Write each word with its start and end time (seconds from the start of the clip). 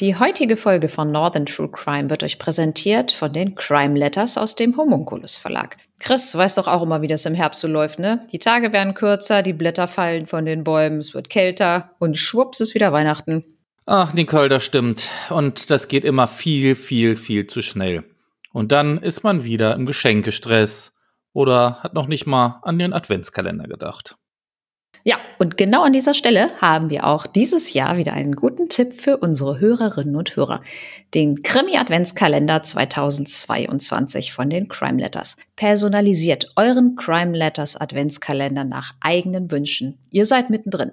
Die 0.00 0.16
heutige 0.16 0.56
Folge 0.56 0.88
von 0.88 1.12
Northern 1.12 1.46
True 1.46 1.68
Crime 1.70 2.10
wird 2.10 2.24
euch 2.24 2.40
präsentiert 2.40 3.12
von 3.12 3.32
den 3.32 3.54
Crime 3.54 3.96
Letters 3.96 4.36
aus 4.36 4.56
dem 4.56 4.76
Homunculus 4.76 5.36
Verlag. 5.36 5.76
Chris 6.00 6.34
weiß 6.34 6.56
doch 6.56 6.66
auch 6.66 6.82
immer, 6.82 7.00
wie 7.00 7.06
das 7.06 7.26
im 7.26 7.34
Herbst 7.34 7.60
so 7.60 7.68
läuft, 7.68 8.00
ne? 8.00 8.26
Die 8.32 8.40
Tage 8.40 8.72
werden 8.72 8.94
kürzer, 8.94 9.42
die 9.42 9.52
Blätter 9.52 9.86
fallen 9.86 10.26
von 10.26 10.44
den 10.46 10.64
Bäumen, 10.64 10.98
es 10.98 11.14
wird 11.14 11.30
kälter 11.30 11.90
und 12.00 12.16
schwupps 12.16 12.58
ist 12.58 12.74
wieder 12.74 12.92
Weihnachten. 12.92 13.44
Ach, 13.86 14.12
Nicole, 14.14 14.48
das 14.48 14.64
stimmt. 14.64 15.10
Und 15.30 15.70
das 15.70 15.86
geht 15.86 16.04
immer 16.04 16.26
viel, 16.26 16.74
viel, 16.74 17.14
viel 17.14 17.46
zu 17.46 17.62
schnell. 17.62 18.02
Und 18.52 18.72
dann 18.72 18.98
ist 18.98 19.22
man 19.22 19.44
wieder 19.44 19.74
im 19.74 19.86
Geschenkestress 19.86 20.92
oder 21.32 21.78
hat 21.84 21.94
noch 21.94 22.08
nicht 22.08 22.26
mal 22.26 22.58
an 22.62 22.80
den 22.80 22.92
Adventskalender 22.92 23.68
gedacht. 23.68 24.16
Ja, 25.06 25.18
und 25.38 25.58
genau 25.58 25.82
an 25.82 25.92
dieser 25.92 26.14
Stelle 26.14 26.50
haben 26.62 26.88
wir 26.88 27.04
auch 27.04 27.26
dieses 27.26 27.74
Jahr 27.74 27.98
wieder 27.98 28.14
einen 28.14 28.34
guten 28.34 28.70
Tipp 28.70 28.98
für 28.98 29.18
unsere 29.18 29.60
Hörerinnen 29.60 30.16
und 30.16 30.34
Hörer. 30.34 30.62
Den 31.12 31.42
Krimi-Adventskalender 31.42 32.62
2022 32.62 34.32
von 34.32 34.48
den 34.48 34.66
Crime 34.68 34.98
Letters. 34.98 35.36
Personalisiert 35.56 36.48
euren 36.56 36.96
Crime 36.96 37.36
Letters 37.36 37.76
Adventskalender 37.78 38.64
nach 38.64 38.94
eigenen 39.00 39.50
Wünschen. 39.50 39.98
Ihr 40.08 40.24
seid 40.24 40.48
mittendrin. 40.48 40.92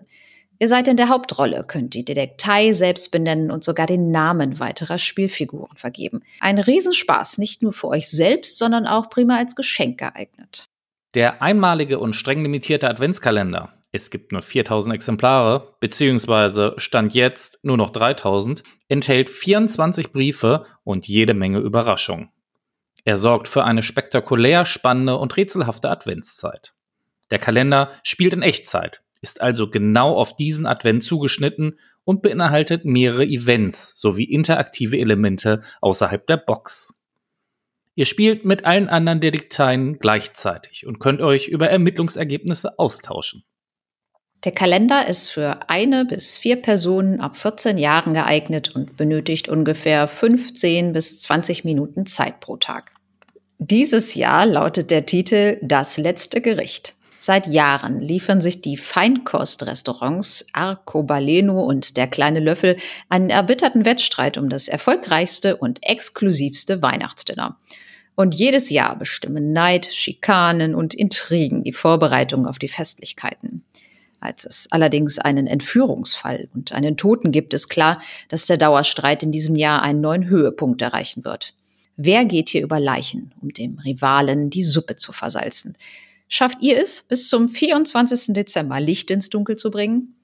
Ihr 0.59 0.67
seid 0.67 0.89
in 0.89 0.98
der 0.98 1.07
Hauptrolle, 1.07 1.63
könnt 1.65 1.93
die 1.93 2.03
Detektei 2.03 2.73
selbst 2.73 3.12
benennen 3.12 3.49
und 3.49 3.63
sogar 3.63 3.87
den 3.87 4.12
Namen 4.12 4.59
weiterer 4.59 4.98
Spielfiguren 4.98 5.77
vergeben. 5.77 6.21
Ein 6.41 6.59
Riesenspaß, 6.59 7.37
nicht 7.37 7.63
nur 7.63 7.71
für 7.71 7.87
euch 7.87 8.09
selbst, 8.09 8.57
sondern 8.57 8.87
auch 8.87 9.09
prima 9.09 9.37
als 9.37 9.55
Geschenk 9.55 9.99
geeignet. 9.99 10.65
Der 11.15 11.41
einmalige 11.41 11.98
und 11.98 12.13
streng 12.13 12.43
limitierte 12.43 12.89
Adventskalender 12.89 13.71
es 13.93 14.09
gibt 14.09 14.31
nur 14.31 14.41
4000 14.41 14.95
Exemplare, 14.95 15.75
beziehungsweise 15.81 16.73
Stand 16.77 17.13
jetzt 17.13 17.59
nur 17.63 17.75
noch 17.75 17.89
3000, 17.89 18.63
enthält 18.87 19.29
24 19.29 20.13
Briefe 20.13 20.65
und 20.83 21.07
jede 21.07 21.33
Menge 21.33 21.59
Überraschungen. 21.59 22.29
Er 23.03 23.17
sorgt 23.17 23.48
für 23.48 23.65
eine 23.65 23.83
spektakulär 23.83 24.65
spannende 24.65 25.17
und 25.17 25.35
rätselhafte 25.35 25.89
Adventszeit. 25.89 26.73
Der 27.31 27.39
Kalender 27.39 27.91
spielt 28.03 28.33
in 28.33 28.43
Echtzeit, 28.43 29.01
ist 29.21 29.41
also 29.41 29.70
genau 29.70 30.15
auf 30.15 30.35
diesen 30.35 30.65
Advent 30.65 31.03
zugeschnitten 31.03 31.77
und 32.03 32.21
beinhaltet 32.21 32.85
mehrere 32.85 33.26
Events 33.26 33.99
sowie 33.99 34.23
interaktive 34.23 34.98
Elemente 34.98 35.61
außerhalb 35.81 36.26
der 36.27 36.37
Box. 36.37 36.98
Ihr 37.95 38.05
spielt 38.05 38.45
mit 38.45 38.65
allen 38.65 38.87
anderen 38.87 39.20
Detekteien 39.20 39.99
gleichzeitig 39.99 40.85
und 40.85 40.99
könnt 40.99 41.21
euch 41.21 41.49
über 41.49 41.70
Ermittlungsergebnisse 41.70 42.79
austauschen. 42.79 43.43
Der 44.43 44.51
Kalender 44.51 45.07
ist 45.07 45.29
für 45.29 45.70
eine 45.70 46.03
bis 46.03 46.35
vier 46.35 46.55
Personen 46.55 47.21
ab 47.21 47.37
14 47.37 47.77
Jahren 47.77 48.15
geeignet 48.15 48.75
und 48.75 48.98
benötigt 48.98 49.48
ungefähr 49.48 50.07
15 50.07 50.93
bis 50.93 51.20
20 51.20 51.63
Minuten 51.63 52.07
Zeit 52.07 52.39
pro 52.39 52.57
Tag. 52.57 52.91
Dieses 53.59 54.15
Jahr 54.15 54.48
lautet 54.48 54.89
der 54.89 55.05
Titel 55.05 55.59
Das 55.61 55.98
letzte 55.98 56.41
Gericht. 56.41 56.95
Seit 57.20 57.45
Jahren 57.45 58.01
liefern 58.01 58.41
sich 58.41 58.61
die 58.61 58.77
Feinkostrestaurants 58.77 60.48
Arcobaleno 60.53 61.63
und 61.63 61.95
der 61.95 62.07
kleine 62.07 62.39
Löffel 62.39 62.77
einen 63.09 63.29
erbitterten 63.29 63.85
Wettstreit 63.85 64.39
um 64.39 64.50
das 64.50 64.67
erfolgreichste 64.67 65.55
und 65.57 65.85
exklusivste 65.88 66.81
Weihnachtsdinner. 66.81 67.59
Und 68.16 68.33
jedes 68.33 68.72
Jahr 68.72 68.97
bestimmen 68.97 69.53
Neid, 69.53 69.85
Schikanen 69.85 70.73
und 70.73 70.95
Intrigen 70.95 71.63
die 71.63 71.73
Vorbereitung 71.73 72.47
auf 72.47 72.57
die 72.57 72.69
Festlichkeiten. 72.69 73.63
Als 74.22 74.45
es 74.45 74.72
allerdings 74.72 75.17
einen 75.17 75.47
Entführungsfall 75.47 76.47
und 76.53 76.73
einen 76.73 76.95
Toten 76.95 77.31
gibt, 77.31 77.55
ist 77.55 77.69
klar, 77.69 78.00
dass 78.29 78.45
der 78.45 78.57
Dauerstreit 78.57 79.23
in 79.23 79.31
diesem 79.31 79.55
Jahr 79.55 79.81
einen 79.81 80.00
neuen 80.00 80.27
Höhepunkt 80.27 80.81
erreichen 80.83 81.25
wird. 81.25 81.55
Wer 81.97 82.25
geht 82.25 82.49
hier 82.49 82.61
über 82.61 82.79
Leichen, 82.79 83.33
um 83.41 83.49
dem 83.49 83.79
Rivalen 83.79 84.51
die 84.51 84.63
Suppe 84.63 84.95
zu 84.95 85.11
versalzen? 85.11 85.75
Schafft 86.27 86.61
ihr 86.61 86.79
es, 86.79 87.01
bis 87.01 87.29
zum 87.29 87.49
24. 87.49 88.33
Dezember 88.33 88.79
Licht 88.79 89.09
ins 89.09 89.29
Dunkel 89.29 89.55
zu 89.55 89.71
bringen? 89.71 90.15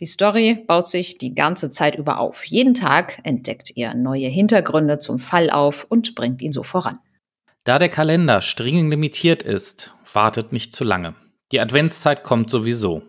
Die 0.00 0.06
Story 0.06 0.64
baut 0.66 0.88
sich 0.88 1.18
die 1.18 1.34
ganze 1.34 1.70
Zeit 1.70 1.96
über 1.96 2.18
auf. 2.18 2.44
Jeden 2.44 2.74
Tag 2.74 3.20
entdeckt 3.22 3.70
ihr 3.76 3.94
neue 3.94 4.28
Hintergründe 4.28 4.98
zum 4.98 5.18
Fall 5.18 5.50
auf 5.50 5.84
und 5.84 6.14
bringt 6.14 6.40
ihn 6.40 6.52
so 6.52 6.62
voran. 6.62 6.98
Da 7.64 7.78
der 7.78 7.90
Kalender 7.90 8.40
streng 8.40 8.90
limitiert 8.90 9.42
ist, 9.42 9.94
wartet 10.12 10.52
nicht 10.52 10.74
zu 10.74 10.84
lange. 10.84 11.14
Die 11.52 11.60
Adventszeit 11.60 12.24
kommt 12.24 12.50
sowieso. 12.50 13.02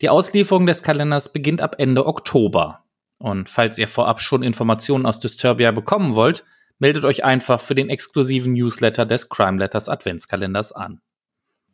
Die 0.00 0.08
Auslieferung 0.08 0.66
des 0.66 0.82
Kalenders 0.82 1.30
beginnt 1.32 1.60
ab 1.60 1.76
Ende 1.78 2.06
Oktober. 2.06 2.84
Und 3.18 3.50
falls 3.50 3.78
ihr 3.78 3.88
vorab 3.88 4.20
schon 4.20 4.42
Informationen 4.42 5.04
aus 5.04 5.20
Disturbia 5.20 5.72
bekommen 5.72 6.14
wollt, 6.14 6.44
meldet 6.78 7.04
euch 7.04 7.24
einfach 7.24 7.60
für 7.60 7.74
den 7.74 7.90
exklusiven 7.90 8.54
Newsletter 8.54 9.04
des 9.04 9.28
Crime 9.28 9.58
Letters 9.58 9.90
Adventskalenders 9.90 10.72
an. 10.72 11.02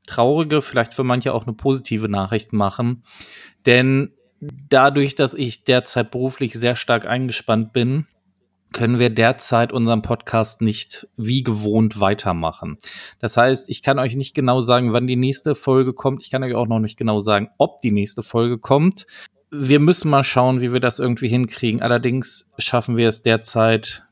traurige, 0.06 0.60
vielleicht 0.60 0.92
für 0.92 1.02
manche 1.02 1.32
auch 1.32 1.46
eine 1.46 1.54
positive 1.54 2.10
Nachricht 2.10 2.52
machen. 2.52 3.04
Denn 3.64 4.12
dadurch, 4.38 5.14
dass 5.14 5.32
ich 5.32 5.64
derzeit 5.64 6.10
beruflich 6.10 6.52
sehr 6.52 6.76
stark 6.76 7.06
eingespannt 7.06 7.72
bin, 7.72 8.06
können 8.76 8.98
wir 8.98 9.08
derzeit 9.08 9.72
unseren 9.72 10.02
Podcast 10.02 10.60
nicht 10.60 11.08
wie 11.16 11.42
gewohnt 11.42 11.98
weitermachen. 11.98 12.76
Das 13.20 13.38
heißt, 13.38 13.70
ich 13.70 13.80
kann 13.80 13.98
euch 13.98 14.16
nicht 14.16 14.34
genau 14.34 14.60
sagen, 14.60 14.92
wann 14.92 15.06
die 15.06 15.16
nächste 15.16 15.54
Folge 15.54 15.94
kommt. 15.94 16.22
Ich 16.22 16.30
kann 16.30 16.44
euch 16.44 16.54
auch 16.54 16.66
noch 16.66 16.78
nicht 16.78 16.98
genau 16.98 17.20
sagen, 17.20 17.48
ob 17.56 17.80
die 17.80 17.90
nächste 17.90 18.22
Folge 18.22 18.58
kommt. 18.58 19.06
Wir 19.50 19.80
müssen 19.80 20.10
mal 20.10 20.24
schauen, 20.24 20.60
wie 20.60 20.74
wir 20.74 20.80
das 20.80 20.98
irgendwie 20.98 21.28
hinkriegen. 21.28 21.80
Allerdings 21.80 22.50
schaffen 22.58 22.98
wir 22.98 23.08
es 23.08 23.22
derzeit 23.22 24.04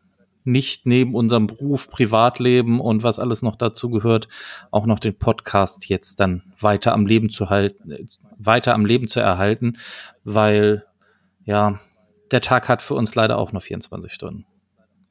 nicht 0.44 0.86
neben 0.86 1.14
unserem 1.14 1.46
Beruf, 1.46 1.90
Privatleben 1.90 2.80
und 2.80 3.02
was 3.02 3.18
alles 3.18 3.42
noch 3.42 3.56
dazu 3.56 3.90
gehört, 3.90 4.28
auch 4.70 4.86
noch 4.86 4.98
den 4.98 5.18
Podcast 5.18 5.90
jetzt 5.90 6.20
dann 6.20 6.42
weiter 6.58 6.94
am 6.94 7.04
Leben 7.04 7.28
zu 7.28 7.50
halten, 7.50 8.08
weiter 8.38 8.72
am 8.72 8.86
Leben 8.86 9.08
zu 9.08 9.20
erhalten, 9.20 9.76
weil 10.24 10.86
ja, 11.44 11.80
der 12.30 12.40
Tag 12.40 12.70
hat 12.70 12.80
für 12.80 12.94
uns 12.94 13.14
leider 13.14 13.36
auch 13.36 13.52
nur 13.52 13.60
24 13.60 14.10
Stunden. 14.10 14.46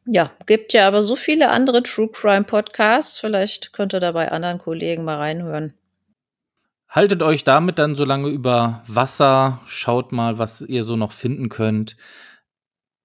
Ja, 0.06 0.32
gibt 0.46 0.74
ja 0.74 0.88
aber 0.88 1.02
so 1.02 1.16
viele 1.16 1.50
andere 1.50 1.82
True 1.84 2.10
Crime 2.10 2.44
Podcasts. 2.44 3.20
Vielleicht 3.20 3.72
könnt 3.74 3.94
ihr 3.94 4.00
da 4.00 4.12
bei 4.12 4.32
anderen 4.32 4.58
Kollegen 4.58 5.04
mal 5.06 5.18
reinhören. 5.18 5.74
Haltet 6.90 7.24
euch 7.24 7.44
damit 7.44 7.80
dann 7.80 7.96
so 7.96 8.06
lange 8.06 8.28
über 8.28 8.84
Wasser. 8.88 9.62
Schaut 9.66 10.12
mal, 10.12 10.38
was 10.38 10.62
ihr 10.62 10.84
so 10.84 10.96
noch 10.96 11.12
finden 11.12 11.50
könnt. 11.50 11.96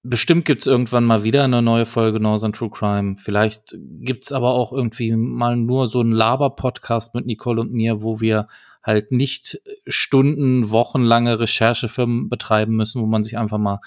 Bestimmt 0.03 0.45
gibt 0.45 0.63
es 0.63 0.67
irgendwann 0.67 1.05
mal 1.05 1.23
wieder 1.23 1.45
eine 1.45 1.63
neue 1.63 1.87
Folge 1.87 2.21
Northern 2.21 2.53
True 2.53 2.71
Crime. 2.71 3.17
Vielleicht 3.17 3.77
gibt 4.01 4.25
es 4.25 4.33
aber 4.33 4.51
auch 4.51 4.73
irgendwie 4.73 5.15
mal 5.15 5.57
nur 5.57 5.89
so 5.89 6.01
einen 6.01 6.13
Laber-Podcast 6.13 7.15
mit 7.15 7.27
Nicole 7.27 7.61
und 7.61 7.73
mir, 7.73 8.03
wo 8.03 8.21
wir 8.21 8.49
halt 8.83 9.13
nicht 9.13 9.61
Stunden, 9.87 10.71
wochenlange 10.71 11.41
Recherchefirmen 11.41 12.29
betreiben 12.29 12.77
müssen, 12.77 13.03
wo 13.03 13.07
man 13.07 13.23
sich 13.23 13.39
einfach 13.39 13.59
mal 13.59 13.81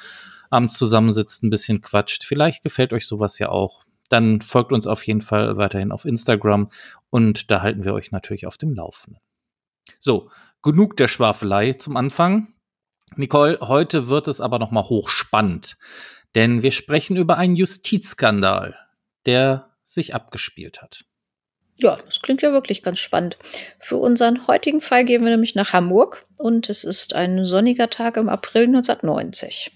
abends 0.51 0.77
zusammensitzt, 0.77 1.43
ein 1.43 1.49
bisschen 1.49 1.81
quatscht. 1.81 2.25
Vielleicht 2.25 2.61
gefällt 2.61 2.93
euch 2.93 3.07
sowas 3.07 3.39
ja 3.39 3.49
auch. 3.49 3.83
Dann 4.09 4.41
folgt 4.41 4.71
uns 4.73 4.85
auf 4.85 5.07
jeden 5.07 5.21
Fall 5.21 5.57
weiterhin 5.57 5.91
auf 5.91 6.05
Instagram 6.05 6.69
und 7.09 7.49
da 7.49 7.61
halten 7.61 7.85
wir 7.85 7.93
euch 7.93 8.11
natürlich 8.11 8.45
auf 8.45 8.57
dem 8.57 8.73
Laufenden. 8.73 9.21
So, 9.99 10.29
genug 10.61 10.97
der 10.97 11.07
Schwafelei 11.07 11.73
zum 11.73 11.95
Anfang. 11.95 12.53
Nicole, 13.15 13.59
heute 13.61 14.09
wird 14.09 14.27
es 14.27 14.41
aber 14.41 14.59
noch 14.59 14.71
mal 14.71 14.83
hochspannend, 14.83 15.77
denn 16.35 16.61
wir 16.61 16.71
sprechen 16.71 17.17
über 17.17 17.37
einen 17.37 17.55
Justizskandal, 17.55 18.77
der 19.25 19.71
sich 19.83 20.13
abgespielt 20.13 20.81
hat. 20.81 21.05
Ja, 21.79 21.97
das 22.05 22.21
klingt 22.21 22.41
ja 22.41 22.51
wirklich 22.51 22.83
ganz 22.83 22.99
spannend. 22.99 23.37
Für 23.79 23.97
unseren 23.97 24.45
heutigen 24.47 24.81
Fall 24.81 25.05
gehen 25.05 25.23
wir 25.23 25.31
nämlich 25.31 25.55
nach 25.55 25.73
Hamburg 25.73 26.25
und 26.37 26.69
es 26.69 26.83
ist 26.83 27.15
ein 27.15 27.45
sonniger 27.45 27.89
Tag 27.89 28.17
im 28.17 28.29
April 28.29 28.63
1990. 28.63 29.71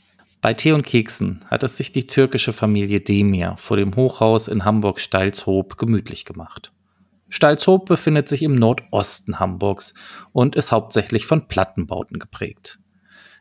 Bei 0.46 0.54
Tee 0.54 0.74
und 0.74 0.86
Keksen 0.86 1.40
hat 1.48 1.64
es 1.64 1.76
sich 1.76 1.92
die 1.92 2.06
türkische 2.06 2.54
Familie 2.54 3.02
Demir 3.02 3.56
vor 3.58 3.78
dem 3.78 3.96
Hochhaus 3.96 4.48
in 4.48 4.64
Hamburg-Stalzhoop 4.64 5.80
gemütlich 5.80 6.24
gemacht. 6.24 6.72
Stalzhoop 7.30 7.88
befindet 7.88 8.30
sich 8.30 8.44
im 8.44 8.54
Nordosten 8.54 9.40
Hamburgs 9.40 9.96
und 10.34 10.56
ist 10.56 10.72
hauptsächlich 10.72 11.26
von 11.26 11.48
Plattenbauten 11.48 12.20
geprägt. 12.20 12.78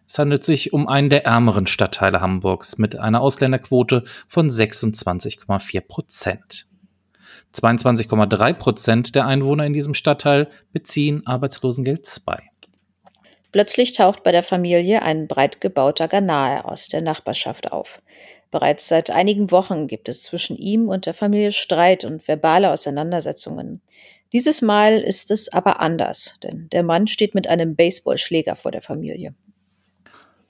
Es 0.07 0.19
handelt 0.19 0.45
sich 0.45 0.73
um 0.73 0.89
einen 0.89 1.11
der 1.11 1.27
ärmeren 1.27 1.67
Stadtteile 1.67 2.23
Hamburgs 2.23 2.79
mit 2.79 2.97
einer 2.97 3.21
Ausländerquote 3.21 4.05
von 4.27 4.49
26,4 4.49 5.83
Prozent. 5.83 6.69
22,3 7.53 8.55
Prozent 8.55 9.15
der 9.15 9.27
Einwohner 9.27 9.67
in 9.67 9.75
diesem 9.75 9.93
Stadtteil 9.93 10.49
beziehen 10.73 11.27
Arbeitslosengeld 11.27 12.09
II. 12.27 12.39
Plötzlich 13.55 13.93
taucht 13.93 14.25
bei 14.25 14.33
der 14.33 14.43
Familie 14.43 15.03
ein 15.03 15.29
breit 15.29 15.61
gebauter 15.61 16.09
Ganae 16.09 16.65
aus 16.65 16.89
der 16.89 17.03
Nachbarschaft 17.03 17.71
auf. 17.71 18.03
Bereits 18.51 18.89
seit 18.89 19.11
einigen 19.11 19.53
Wochen 19.53 19.87
gibt 19.87 20.09
es 20.09 20.25
zwischen 20.25 20.57
ihm 20.57 20.89
und 20.89 21.07
der 21.07 21.15
Familie 21.15 21.53
Streit 21.53 22.05
und 22.05 22.27
verbale 22.27 22.73
Auseinandersetzungen. 22.73 23.81
Dieses 24.33 24.61
Mal 24.61 24.99
ist 24.99 25.31
es 25.31 25.53
aber 25.53 25.79
anders, 25.79 26.37
denn 26.43 26.69
der 26.73 26.83
Mann 26.83 27.07
steht 27.07 27.37
mit 27.37 27.47
einem 27.47 27.77
Baseballschläger 27.77 28.57
vor 28.57 28.73
der 28.73 28.83
Familie. 28.83 29.37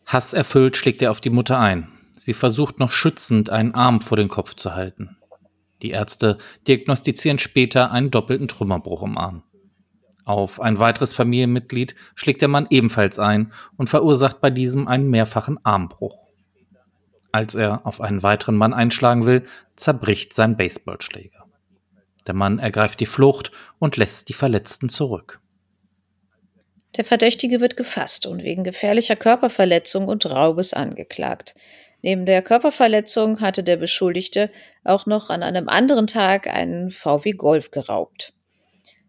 Hasserfüllt 0.06 0.74
schlägt 0.74 1.02
er 1.02 1.10
auf 1.10 1.20
die 1.20 1.28
Mutter 1.28 1.60
ein. 1.60 1.88
Sie 2.16 2.32
versucht 2.32 2.78
noch 2.78 2.90
schützend 2.90 3.50
einen 3.50 3.74
Arm 3.74 4.00
vor 4.00 4.16
den 4.16 4.28
Kopf 4.28 4.54
zu 4.54 4.74
halten. 4.74 5.18
Die 5.82 5.90
Ärzte 5.90 6.38
diagnostizieren 6.66 7.38
später 7.38 7.90
einen 7.90 8.10
doppelten 8.10 8.48
Trümmerbruch 8.48 9.02
im 9.02 9.18
Arm. 9.18 9.42
Auf 10.24 10.60
ein 10.60 10.78
weiteres 10.78 11.14
Familienmitglied 11.14 11.94
schlägt 12.14 12.40
der 12.40 12.48
Mann 12.48 12.66
ebenfalls 12.70 13.18
ein 13.18 13.52
und 13.76 13.90
verursacht 13.90 14.40
bei 14.40 14.50
diesem 14.50 14.88
einen 14.88 15.10
mehrfachen 15.10 15.58
Armbruch. 15.64 16.28
Als 17.30 17.54
er 17.54 17.86
auf 17.86 18.00
einen 18.00 18.22
weiteren 18.22 18.56
Mann 18.56 18.72
einschlagen 18.72 19.26
will, 19.26 19.44
zerbricht 19.76 20.32
sein 20.32 20.56
Baseballschläger. 20.56 21.44
Der 22.26 22.34
Mann 22.34 22.58
ergreift 22.58 23.00
die 23.00 23.06
Flucht 23.06 23.50
und 23.78 23.96
lässt 23.96 24.28
die 24.28 24.34
Verletzten 24.34 24.88
zurück. 24.88 25.40
Der 26.96 27.04
Verdächtige 27.04 27.60
wird 27.60 27.76
gefasst 27.76 28.26
und 28.26 28.44
wegen 28.44 28.62
gefährlicher 28.62 29.16
Körperverletzung 29.16 30.06
und 30.06 30.24
Raubes 30.26 30.72
angeklagt. 30.74 31.54
Neben 32.02 32.24
der 32.24 32.40
Körperverletzung 32.40 33.40
hatte 33.40 33.64
der 33.64 33.76
Beschuldigte 33.76 34.50
auch 34.84 35.06
noch 35.06 35.28
an 35.28 35.42
einem 35.42 35.68
anderen 35.68 36.06
Tag 36.06 36.46
einen 36.46 36.90
VW 36.90 37.32
Golf 37.32 37.70
geraubt. 37.72 38.32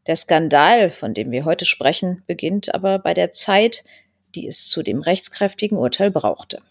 Der 0.07 0.15
Skandal, 0.15 0.89
von 0.89 1.13
dem 1.13 1.31
wir 1.31 1.45
heute 1.45 1.65
sprechen, 1.65 2.21
beginnt 2.27 2.73
aber 2.73 2.99
bei 2.99 3.13
der 3.13 3.31
Zeit, 3.31 3.83
die 4.35 4.47
es 4.47 4.67
zu 4.67 4.83
dem 4.83 5.01
rechtskräftigen 5.01 5.77
Urteil 5.77 6.11
brauchte. 6.11 6.61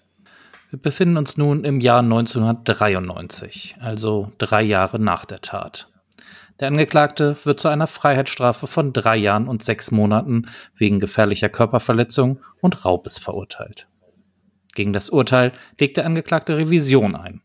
Wir 0.71 0.79
befinden 0.79 1.17
uns 1.17 1.37
nun 1.37 1.65
im 1.65 1.81
Jahr 1.81 2.01
1993, 2.01 3.77
also 3.81 4.31
drei 4.39 4.63
Jahre 4.63 4.99
nach 4.99 5.25
der 5.25 5.41
Tat. 5.41 5.89
Der 6.61 6.69
Angeklagte 6.69 7.37
wird 7.45 7.59
zu 7.59 7.69
einer 7.69 7.89
Freiheitsstrafe 7.89 8.69
von 8.69 8.93
drei 8.93 9.17
Jahren 9.17 9.49
und 9.49 9.63
sechs 9.63 9.91
Monaten 9.91 10.47
wegen 10.77 11.01
gefährlicher 11.01 11.49
Körperverletzung 11.49 12.41
und 12.61 12.85
Raubes 12.85 13.19
verurteilt. 13.19 13.89
Gegen 14.75 14.93
das 14.93 15.11
Urteil 15.11 15.53
legt 15.81 15.97
der 15.97 16.07
Angeklagte 16.07 16.57
Revision 16.57 17.17
ein. 17.17 17.43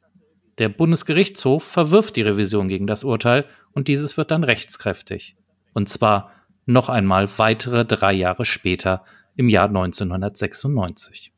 Der 0.60 0.70
Bundesgerichtshof 0.70 1.64
verwirft 1.64 2.16
die 2.16 2.22
Revision 2.22 2.68
gegen 2.68 2.86
das 2.86 3.04
Urteil 3.04 3.46
und 3.72 3.88
dieses 3.88 4.18
wird 4.18 4.30
dann 4.30 4.44
rechtskräftig. 4.44 5.36
Und 5.80 5.88
zwar 5.88 6.34
noch 6.66 6.90
einmal 6.90 7.30
weitere 7.38 7.86
drei 7.86 8.12
Jahre 8.12 8.44
später 8.44 9.06
im 9.38 9.48
Jahr 9.48 9.70
1996. 9.70 11.31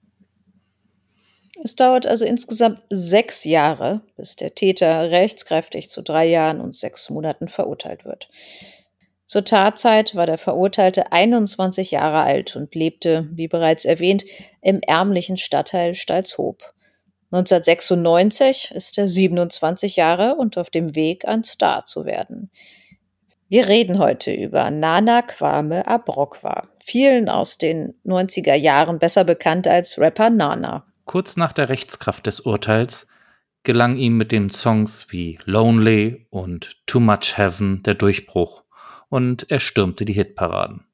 Es 1.64 1.76
dauert 1.76 2.08
also 2.08 2.26
insgesamt 2.26 2.82
sechs 2.90 3.44
Jahre, 3.44 4.02
bis 4.18 4.36
der 4.38 4.56
Täter 4.56 5.12
rechtskräftig 5.12 5.90
zu 5.90 6.02
drei 6.02 6.26
Jahren 6.26 6.60
und 6.60 6.74
sechs 6.74 7.12
Monaten 7.12 7.50
verurteilt 7.50 8.04
wird. 8.04 8.30
Zur 9.26 9.46
Tatzeit 9.46 10.16
war 10.16 10.26
der 10.26 10.40
Verurteilte 10.40 11.12
21 11.12 11.92
Jahre 11.92 12.22
alt 12.22 12.56
und 12.56 12.74
lebte, 12.74 13.30
wie 13.34 13.48
bereits 13.48 13.86
erwähnt, 13.86 14.26
im 14.64 14.82
ärmlichen 14.82 15.38
Stadtteil 15.38 15.94
Stalzhoop. 15.94 16.74
1996 17.32 18.72
ist 18.74 18.98
er 18.98 19.08
27 19.08 19.98
Jahre 19.98 20.34
und 20.34 20.58
auf 20.58 20.72
dem 20.72 20.96
Weg, 20.96 21.28
ein 21.28 21.44
Star 21.44 21.86
zu 21.86 22.06
werden. 22.06 22.50
Wir 23.52 23.68
reden 23.68 24.00
heute 24.00 24.34
über 24.34 24.72
Nana 24.72 25.24
Kwame 25.24 25.86
Abrokwa, 25.86 26.70
vielen 26.82 27.28
aus 27.28 27.58
den 27.58 27.94
90er 28.06 28.56
Jahren 28.56 28.98
besser 28.98 29.26
bekannt 29.26 29.68
als 29.68 30.00
Rapper 30.00 30.30
Nana. 30.30 30.86
Kurz 31.04 31.36
nach 31.36 31.52
der 31.52 31.68
Rechtskraft 31.68 32.26
des 32.28 32.40
Urteils 32.40 33.08
gelang 33.64 33.98
ihm 33.98 34.16
mit 34.16 34.32
den 34.32 34.50
Songs 34.50 35.08
wie 35.10 35.38
Lonely 35.44 36.28
und 36.30 36.78
Too 36.86 37.02
Much 37.02 37.34
Heaven 37.36 37.84
der 37.84 37.96
Durchbruch 37.96 38.64
und 39.10 39.52
er 39.52 39.60
stürmte 39.60 40.06
die 40.06 40.14
Hitparaden. 40.14 40.86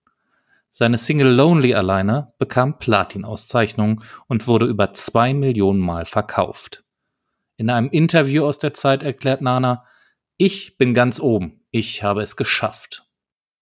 Seine 0.72 0.98
Single 0.98 1.30
Lonely 1.30 1.76
alleine 1.76 2.34
bekam 2.40 2.80
Platin-Auszeichnung 2.80 4.02
und 4.26 4.48
wurde 4.48 4.66
über 4.66 4.96
zwei 4.96 5.36
Millionen 5.36 5.80
Mal 5.80 6.08
verkauft. 6.08 6.84
In 7.56 7.70
einem 7.70 7.92
Interview 7.92 8.46
aus 8.46 8.58
der 8.58 8.74
Zeit 8.74 9.04
erklärt 9.04 9.44
Nana, 9.44 9.86
ich 10.38 10.80
bin 10.80 10.96
ganz 10.96 11.20
oben, 11.20 11.57
ich 11.78 12.04
habe 12.04 12.22
es 12.22 12.36
geschafft. 12.36 13.04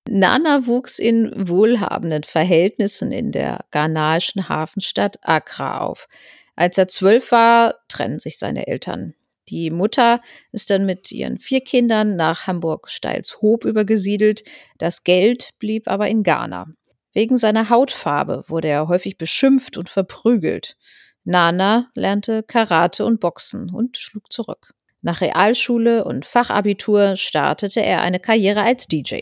Nana 0.08 0.68
wuchs 0.68 1.00
in 1.00 1.32
wohlhabenden 1.36 2.24
Verhältnissen 2.24 3.12
in 3.12 3.32
der 3.32 3.66
ghanaischen 3.72 4.50
Hafenstadt 4.50 5.18
Accra 5.24 5.80
auf. 5.80 6.08
Als 6.56 6.78
er 6.78 6.88
zwölf 6.88 7.32
war, 7.32 7.76
trennen 7.90 8.20
sich 8.20 8.38
seine 8.38 8.68
Eltern. 8.68 9.16
Die 9.50 9.70
Mutter 9.70 10.22
ist 10.52 10.70
dann 10.70 10.86
mit 10.86 11.12
ihren 11.12 11.38
vier 11.38 11.62
Kindern 11.62 12.16
nach 12.16 12.48
Hamburg-Steilshoop 12.48 13.66
übergesiedelt. 13.66 14.44
Das 14.78 15.04
Geld 15.04 15.50
blieb 15.60 15.88
aber 15.88 16.08
in 16.08 16.24
Ghana. 16.24 16.68
Wegen 17.14 17.38
seiner 17.38 17.70
Hautfarbe 17.70 18.44
wurde 18.48 18.68
er 18.68 18.88
häufig 18.88 19.18
beschimpft 19.18 19.78
und 19.78 19.90
verprügelt. 19.90 20.78
Nana 21.24 21.90
lernte 21.96 22.44
Karate 22.44 23.06
und 23.06 23.20
Boxen 23.20 23.70
und 23.74 23.98
schlug 23.98 24.32
zurück. 24.32 24.75
Nach 25.06 25.22
Realschule 25.22 26.04
und 26.04 26.26
Fachabitur 26.26 27.16
startete 27.16 27.80
er 27.80 28.02
eine 28.02 28.20
Karriere 28.20 28.64
als 28.64 28.88
DJ. 28.88 29.20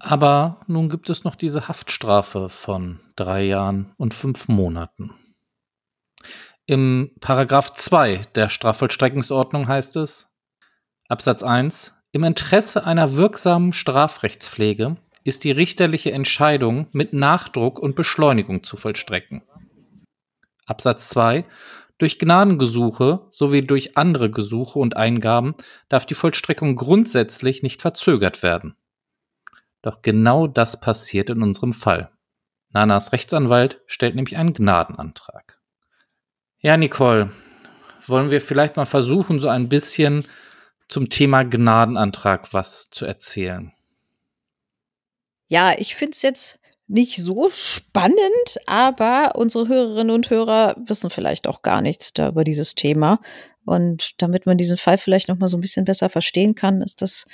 Aber 0.00 0.60
nun 0.66 0.88
gibt 0.88 1.08
es 1.08 1.22
noch 1.22 1.36
diese 1.36 1.68
Haftstrafe 1.68 2.48
von 2.48 2.98
drei 3.14 3.44
Jahren 3.44 3.94
und 3.96 4.12
fünf 4.12 4.48
Monaten. 4.48 5.14
Im 6.66 7.12
Paragraph 7.20 7.74
2 7.74 8.22
der 8.34 8.48
Strafvollstreckungsordnung 8.48 9.68
heißt 9.68 9.94
es, 9.94 10.28
Absatz 11.08 11.44
1, 11.44 11.94
im 12.10 12.24
Interesse 12.24 12.84
einer 12.84 13.14
wirksamen 13.14 13.72
Strafrechtspflege 13.72 14.96
ist 15.22 15.44
die 15.44 15.52
richterliche 15.52 16.10
Entscheidung 16.10 16.88
mit 16.90 17.12
Nachdruck 17.12 17.78
und 17.78 17.94
Beschleunigung 17.94 18.64
zu 18.64 18.76
vollstrecken. 18.76 19.42
Absatz 20.66 21.08
2. 21.10 21.44
Durch 21.98 22.18
Gnadengesuche 22.18 23.26
sowie 23.30 23.62
durch 23.62 23.96
andere 23.96 24.30
Gesuche 24.30 24.78
und 24.78 24.96
Eingaben 24.96 25.54
darf 25.88 26.04
die 26.04 26.14
Vollstreckung 26.14 26.76
grundsätzlich 26.76 27.62
nicht 27.62 27.80
verzögert 27.80 28.42
werden. 28.42 28.76
Doch 29.80 30.02
genau 30.02 30.46
das 30.46 30.80
passiert 30.80 31.30
in 31.30 31.42
unserem 31.42 31.72
Fall. 31.72 32.10
Nanas 32.70 33.12
Rechtsanwalt 33.12 33.80
stellt 33.86 34.14
nämlich 34.14 34.36
einen 34.36 34.52
Gnadenantrag. 34.52 35.58
Ja, 36.58 36.76
Nicole, 36.76 37.30
wollen 38.06 38.30
wir 38.30 38.40
vielleicht 38.40 38.76
mal 38.76 38.84
versuchen, 38.84 39.40
so 39.40 39.48
ein 39.48 39.68
bisschen 39.68 40.26
zum 40.88 41.08
Thema 41.08 41.44
Gnadenantrag 41.44 42.52
was 42.52 42.90
zu 42.90 43.06
erzählen? 43.06 43.72
Ja, 45.48 45.78
ich 45.78 45.94
finde 45.94 46.12
es 46.12 46.22
jetzt 46.22 46.60
nicht 46.88 47.16
so 47.16 47.50
spannend, 47.50 48.58
aber 48.66 49.34
unsere 49.34 49.68
Hörerinnen 49.68 50.14
und 50.14 50.30
Hörer 50.30 50.76
wissen 50.86 51.10
vielleicht 51.10 51.48
auch 51.48 51.62
gar 51.62 51.80
nichts 51.82 52.12
da 52.12 52.28
über 52.28 52.44
dieses 52.44 52.74
Thema. 52.74 53.20
Und 53.64 54.22
damit 54.22 54.46
man 54.46 54.56
diesen 54.56 54.76
Fall 54.76 54.96
vielleicht 54.96 55.28
noch 55.28 55.38
mal 55.38 55.48
so 55.48 55.56
ein 55.56 55.60
bisschen 55.60 55.84
besser 55.84 56.08
verstehen 56.08 56.54
kann, 56.54 56.82
ist 56.82 57.02
das 57.02 57.26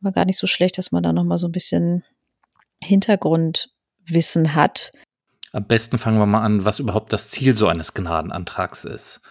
mal 0.00 0.12
gar 0.12 0.26
nicht 0.26 0.38
so 0.38 0.46
schlecht, 0.46 0.76
dass 0.76 0.92
man 0.92 1.02
da 1.02 1.12
noch 1.12 1.24
mal 1.24 1.38
so 1.38 1.48
ein 1.48 1.52
bisschen 1.52 2.04
Hintergrundwissen 2.82 4.54
hat. 4.54 4.92
Am 5.52 5.66
besten 5.66 5.98
fangen 5.98 6.18
wir 6.18 6.26
mal 6.26 6.42
an, 6.42 6.64
was 6.64 6.78
überhaupt 6.78 7.12
das 7.12 7.30
Ziel 7.30 7.56
so 7.56 7.68
eines 7.68 7.94
Gnadenantrags 7.94 8.84
ist. 8.84 9.22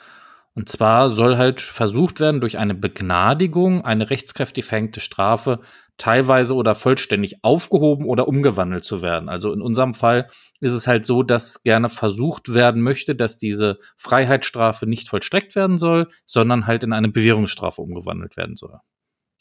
Und 0.56 0.70
zwar 0.70 1.12
soll 1.12 1.38
halt 1.38 1.62
versucht 1.62 2.20
werden, 2.20 2.42
durch 2.42 2.58
eine 2.58 2.74
Begnadigung 2.74 3.86
eine 3.86 4.10
rechtskräftig 4.10 4.66
verhängte 4.66 5.00
Strafe 5.00 5.62
teilweise 5.98 6.54
oder 6.54 6.76
vollständig 6.76 7.44
aufgehoben 7.44 8.06
oder 8.06 8.28
umgewandelt 8.28 8.84
zu 8.84 9.02
werden. 9.02 9.30
Also 9.30 9.52
in 9.52 9.62
unserem 9.62 9.94
Fall 9.94 10.30
ist 10.60 10.74
es 10.74 10.88
halt 10.88 11.06
so, 11.06 11.24
dass 11.24 11.64
gerne 11.64 11.90
versucht 11.90 12.54
werden 12.54 12.82
möchte, 12.82 13.16
dass 13.16 13.38
diese 13.38 13.80
Freiheitsstrafe 13.98 14.86
nicht 14.86 15.10
vollstreckt 15.10 15.56
werden 15.56 15.78
soll, 15.78 16.10
sondern 16.26 16.68
halt 16.68 16.84
in 16.84 16.94
eine 16.94 17.10
Bewährungsstrafe 17.10 17.82
umgewandelt 17.82 18.38
werden 18.38 18.56
soll. 18.56 18.80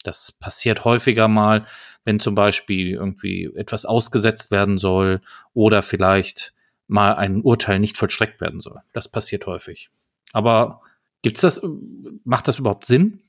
Das 0.03 0.31
passiert 0.31 0.85
häufiger 0.85 1.27
mal, 1.27 1.65
wenn 2.05 2.19
zum 2.19 2.33
Beispiel 2.33 2.91
irgendwie 2.91 3.51
etwas 3.55 3.85
ausgesetzt 3.85 4.51
werden 4.51 4.77
soll 4.77 5.21
oder 5.53 5.83
vielleicht 5.83 6.53
mal 6.87 7.13
ein 7.13 7.41
Urteil 7.41 7.79
nicht 7.79 7.97
vollstreckt 7.97 8.39
werden 8.41 8.59
soll. 8.59 8.79
Das 8.93 9.09
passiert 9.09 9.45
häufig. 9.45 9.89
Aber 10.33 10.81
gibt's 11.21 11.41
das, 11.41 11.61
macht 12.23 12.47
das 12.47 12.59
überhaupt 12.59 12.85
Sinn? 12.85 13.21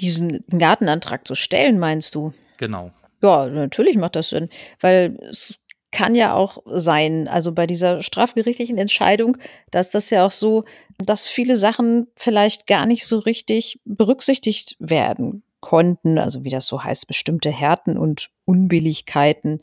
Diesen 0.00 0.44
Gartenantrag 0.48 1.26
zu 1.26 1.34
stellen, 1.34 1.78
meinst 1.78 2.14
du? 2.14 2.34
Genau. 2.58 2.92
Ja, 3.22 3.46
natürlich 3.46 3.96
macht 3.96 4.14
das 4.14 4.28
Sinn, 4.28 4.48
weil 4.80 5.16
es 5.30 5.58
kann 5.90 6.14
ja 6.14 6.34
auch 6.34 6.58
sein, 6.66 7.28
also 7.28 7.52
bei 7.52 7.66
dieser 7.66 8.02
strafgerichtlichen 8.02 8.76
Entscheidung, 8.76 9.38
dass 9.70 9.90
das 9.90 10.10
ja 10.10 10.26
auch 10.26 10.30
so, 10.30 10.64
dass 10.98 11.26
viele 11.26 11.56
Sachen 11.56 12.08
vielleicht 12.14 12.66
gar 12.66 12.84
nicht 12.84 13.06
so 13.06 13.18
richtig 13.18 13.80
berücksichtigt 13.84 14.76
werden 14.78 15.42
konnten, 15.60 16.18
also 16.18 16.44
wie 16.44 16.50
das 16.50 16.66
so 16.66 16.84
heißt, 16.84 17.06
bestimmte 17.06 17.50
Härten 17.50 17.96
und 17.96 18.30
Unbilligkeiten. 18.44 19.62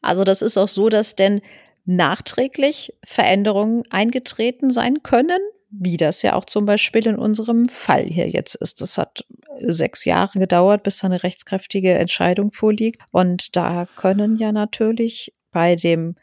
Also 0.00 0.24
das 0.24 0.42
ist 0.42 0.56
auch 0.56 0.68
so, 0.68 0.88
dass 0.88 1.16
denn 1.16 1.42
nachträglich 1.84 2.94
Veränderungen 3.04 3.82
eingetreten 3.90 4.70
sein 4.70 5.02
können, 5.02 5.40
wie 5.70 5.96
das 5.96 6.22
ja 6.22 6.34
auch 6.34 6.44
zum 6.44 6.66
Beispiel 6.66 7.06
in 7.06 7.16
unserem 7.16 7.68
Fall 7.68 8.04
hier 8.04 8.28
jetzt 8.28 8.54
ist. 8.54 8.80
Das 8.80 8.98
hat 8.98 9.24
sechs 9.60 10.04
Jahre 10.04 10.38
gedauert, 10.38 10.82
bis 10.82 11.04
eine 11.04 11.22
rechtskräftige 11.22 11.94
Entscheidung 11.94 12.52
vorliegt. 12.52 13.02
Und 13.10 13.54
da 13.56 13.86
können 13.96 14.36
ja 14.36 14.52
natürlich 14.52 15.34
bei 15.52 15.76
dem 15.76 16.16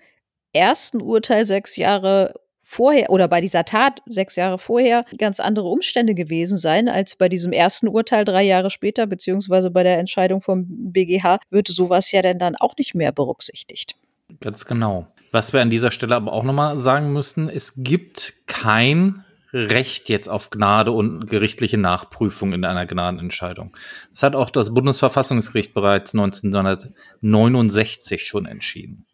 ersten 0.53 1.01
Urteil 1.01 1.45
sechs 1.45 1.75
Jahre 1.75 2.33
vorher 2.61 3.11
oder 3.11 3.27
bei 3.27 3.41
dieser 3.41 3.63
Tat 3.65 4.01
sechs 4.07 4.35
Jahre 4.35 4.57
vorher 4.57 5.05
ganz 5.17 5.39
andere 5.39 5.67
Umstände 5.67 6.15
gewesen 6.15 6.57
sein 6.57 6.89
als 6.89 7.15
bei 7.15 7.29
diesem 7.29 7.51
ersten 7.51 7.87
Urteil 7.87 8.25
drei 8.25 8.43
Jahre 8.43 8.71
später, 8.71 9.05
beziehungsweise 9.05 9.69
bei 9.69 9.83
der 9.83 9.99
Entscheidung 9.99 10.41
vom 10.41 10.65
BGH 10.67 11.39
wird 11.51 11.67
sowas 11.67 12.11
ja 12.11 12.23
denn 12.23 12.39
dann 12.39 12.55
auch 12.55 12.75
nicht 12.77 12.95
mehr 12.95 13.11
berücksichtigt. 13.11 13.95
Ganz 14.39 14.65
genau. 14.65 15.07
Was 15.31 15.53
wir 15.53 15.61
an 15.61 15.69
dieser 15.69 15.91
Stelle 15.91 16.15
aber 16.15 16.33
auch 16.33 16.43
nochmal 16.43 16.77
sagen 16.77 17.13
müssen, 17.13 17.49
es 17.49 17.73
gibt 17.77 18.33
kein 18.47 19.24
Recht 19.55 20.09
jetzt 20.09 20.27
auf 20.27 20.49
Gnade 20.49 20.91
und 20.91 21.27
gerichtliche 21.27 21.77
Nachprüfung 21.77 22.51
in 22.53 22.65
einer 22.65 22.85
Gnadenentscheidung. 22.85 23.77
Das 24.11 24.23
hat 24.23 24.35
auch 24.35 24.49
das 24.49 24.73
Bundesverfassungsgericht 24.73 25.73
bereits 25.73 26.13
1969 26.13 28.25
schon 28.25 28.45
entschieden. 28.45 29.05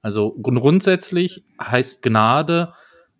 Also 0.00 0.34
grundsätzlich 0.40 1.44
heißt 1.60 2.00
Gnade 2.02 2.72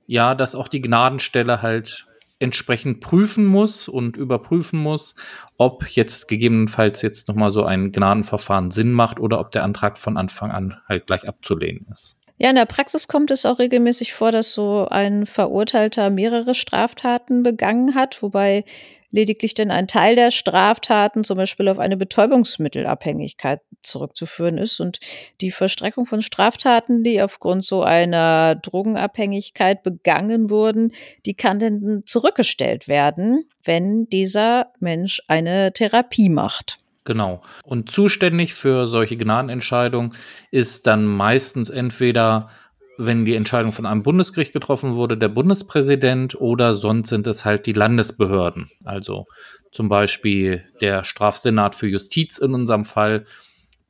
ja, 0.06 0.35
dass 0.35 0.54
auch 0.54 0.68
die 0.68 0.80
Gnadenstelle 0.80 1.62
halt 1.62 2.06
entsprechend 2.38 3.00
prüfen 3.00 3.47
muss 3.47 3.88
und 3.88 4.16
überprüfen 4.16 4.78
muss, 4.78 5.14
ob 5.56 5.87
jetzt 5.88 6.28
gegebenenfalls 6.28 7.00
jetzt 7.02 7.28
nochmal 7.28 7.52
so 7.52 7.64
ein 7.64 7.92
Gnadenverfahren 7.92 8.71
Sinn 8.71 8.92
macht 8.92 9.21
oder 9.21 9.40
ob 9.40 9.50
der 9.50 9.64
Antrag 9.64 9.99
von 9.99 10.16
Anfang 10.16 10.50
an 10.50 10.80
halt 10.88 11.06
gleich 11.06 11.28
abzulehnen 11.28 11.87
ist. 11.90 12.18
Ja, 12.37 12.50
in 12.50 12.57
der 12.57 12.67
Praxis 12.67 13.07
kommt 13.07 13.31
es 13.31 13.47
auch 13.47 13.59
regelmäßig 13.59 14.12
vor, 14.12 14.33
dass 14.33 14.53
so 14.53 14.88
ein 14.91 15.25
Verurteilter 15.25 16.11
mehrere 16.11 16.55
Straftaten 16.55 17.43
begangen 17.45 17.95
hat, 17.95 18.23
wobei 18.23 18.64
lediglich 19.12 19.55
denn 19.55 19.71
ein 19.71 19.87
Teil 19.87 20.17
der 20.17 20.33
Straftaten 20.33 21.23
zum 21.23 21.37
Beispiel 21.37 21.69
auf 21.69 21.79
eine 21.79 21.97
Betäubungsmittelabhängigkeit 21.97 23.61
zurückzuführen 23.85 24.59
ist. 24.59 24.81
Und 24.81 24.99
die 25.41 25.53
Verstreckung 25.53 26.05
von 26.05 26.21
Straftaten, 26.21 27.05
die 27.05 27.23
aufgrund 27.23 27.64
so 27.64 27.85
einer 27.85 28.57
Drogenabhängigkeit 28.57 29.85
begangen 29.85 30.50
wurden, 30.50 30.93
die 31.26 31.35
kann 31.35 31.61
dann 31.61 32.03
zurückgestellt 32.05 32.88
werden, 32.88 33.45
wenn 33.62 34.09
dieser 34.09 34.73
Mensch 34.81 35.23
eine 35.29 35.73
Therapie 35.73 36.29
macht. 36.29 36.79
Genau. 37.04 37.42
Und 37.64 37.90
zuständig 37.90 38.54
für 38.54 38.87
solche 38.87 39.16
Gnadenentscheidungen 39.16 40.14
ist 40.50 40.87
dann 40.87 41.04
meistens 41.04 41.68
entweder, 41.68 42.49
wenn 42.96 43.25
die 43.25 43.34
Entscheidung 43.34 43.73
von 43.73 43.87
einem 43.87 44.02
Bundesgericht 44.02 44.52
getroffen 44.52 44.94
wurde, 44.94 45.18
der 45.18 45.28
Bundespräsident 45.28 46.40
oder 46.40 46.75
sonst 46.75 47.11
sind 47.11 47.26
es 47.26 47.44
halt 47.44 47.66
die 47.66 47.73
Landesbehörden. 47.73 48.70
Also 48.84 49.26
zum 49.70 49.88
Beispiel 49.88 50.64
der 50.80 51.04
Strafsenat 51.04 51.75
für 51.75 51.88
Justiz 51.88 52.38
in 52.38 52.54
unserem 52.54 52.84
Fall 52.84 53.25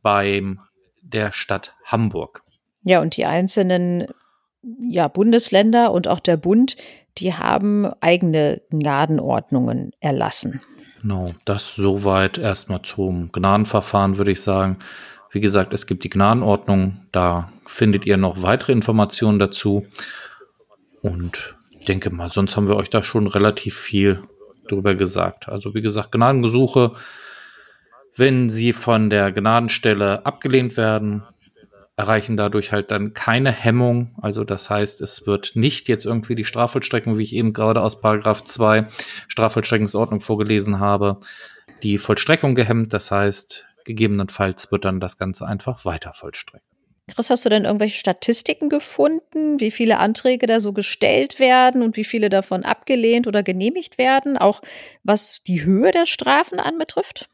beim 0.03 0.61
der 1.03 1.31
Stadt 1.33 1.75
Hamburg. 1.85 2.43
Ja, 2.83 3.01
und 3.01 3.17
die 3.17 3.27
einzelnen 3.27 4.09
ja, 4.89 5.09
Bundesländer 5.09 5.93
und 5.93 6.09
auch 6.09 6.21
der 6.21 6.37
Bund, 6.37 6.77
die 7.19 7.35
haben 7.35 7.87
eigene 8.01 8.63
Gnadenordnungen 8.71 9.93
erlassen. 10.01 10.61
Genau, 11.05 11.35
das 11.45 11.75
soweit 11.75 12.39
erstmal 12.39 12.81
zum 12.81 13.31
Gnadenverfahren, 13.31 14.17
würde 14.17 14.31
ich 14.33 14.41
sagen. 14.41 14.79
Wie 15.31 15.41
gesagt, 15.41 15.75
es 15.75 15.87
gibt 15.87 16.03
die 16.03 16.09
Gnadenordnung, 16.09 17.03
da 17.13 17.53
findet 17.67 18.07
ihr 18.07 18.17
noch 18.17 18.41
weitere 18.41 18.73
Informationen 18.73 19.39
dazu. 19.39 19.87
Und 21.03 21.57
denke 21.87 22.09
mal, 22.09 22.31
sonst 22.33 22.57
haben 22.57 22.71
wir 22.71 22.77
euch 22.77 22.89
da 22.89 23.03
schon 23.03 23.27
relativ 23.27 23.77
viel 23.77 24.23
drüber 24.67 24.95
gesagt. 24.95 25.47
Also 25.47 25.75
wie 25.75 25.83
gesagt, 25.83 26.11
Gnadengesuche, 26.11 26.93
wenn 28.17 28.49
sie 28.49 28.73
von 28.73 29.11
der 29.11 29.31
Gnadenstelle 29.31 30.25
abgelehnt 30.25 30.79
werden, 30.79 31.23
erreichen 31.97 32.37
dadurch 32.37 32.73
halt 32.73 32.91
dann 32.91 33.15
keine 33.15 33.53
Hemmung. 33.53 34.15
Also 34.21 34.45
das 34.45 34.69
heißt, 34.69 35.01
es 35.01 35.27
wird 35.27 35.53
nicht 35.55 35.89
jetzt 35.89 36.05
irgendwie 36.05 36.35
die 36.35 36.45
Strafvollstreckung, 36.45 37.19
wie 37.19 37.23
ich 37.23 37.35
eben 37.35 37.53
gerade 37.53 37.83
aus 37.83 38.01
Paragraph 38.01 38.43
2 38.43 38.89
Strafvollstreckungsordnung 39.29 40.21
vorgelesen 40.21 40.81
habe, 40.81 41.21
die 41.83 41.99
Vollstreckung 41.99 42.55
gehemmt. 42.55 42.93
Das 42.93 43.11
heißt, 43.11 43.67
gegebenenfalls 43.85 44.73
wird 44.73 44.85
dann 44.85 45.01
das 45.01 45.19
Ganze 45.19 45.47
einfach 45.47 45.85
weiter 45.85 46.13
vollstreckt. 46.15 46.65
Chris, 47.07 47.29
hast 47.29 47.45
du 47.45 47.51
denn 47.51 47.67
irgendwelche 47.67 47.99
Statistiken 47.99 48.71
gefunden, 48.71 49.61
wie 49.61 49.71
viele 49.71 49.99
Anträge 49.99 50.47
da 50.47 50.59
so 50.59 50.73
gestellt 50.73 51.39
werden 51.39 51.83
und 51.83 51.99
wie 51.99 52.05
viele 52.05 52.31
davon 52.31 52.65
abgelehnt 52.65 53.27
oder 53.27 53.43
genehmigt 53.43 53.99
werden, 53.99 54.39
auch 54.39 54.63
was 55.03 55.43
die 55.43 55.65
Höhe 55.65 55.91
der 55.91 56.07
Strafen 56.07 56.59
anbetrifft? 56.59 57.29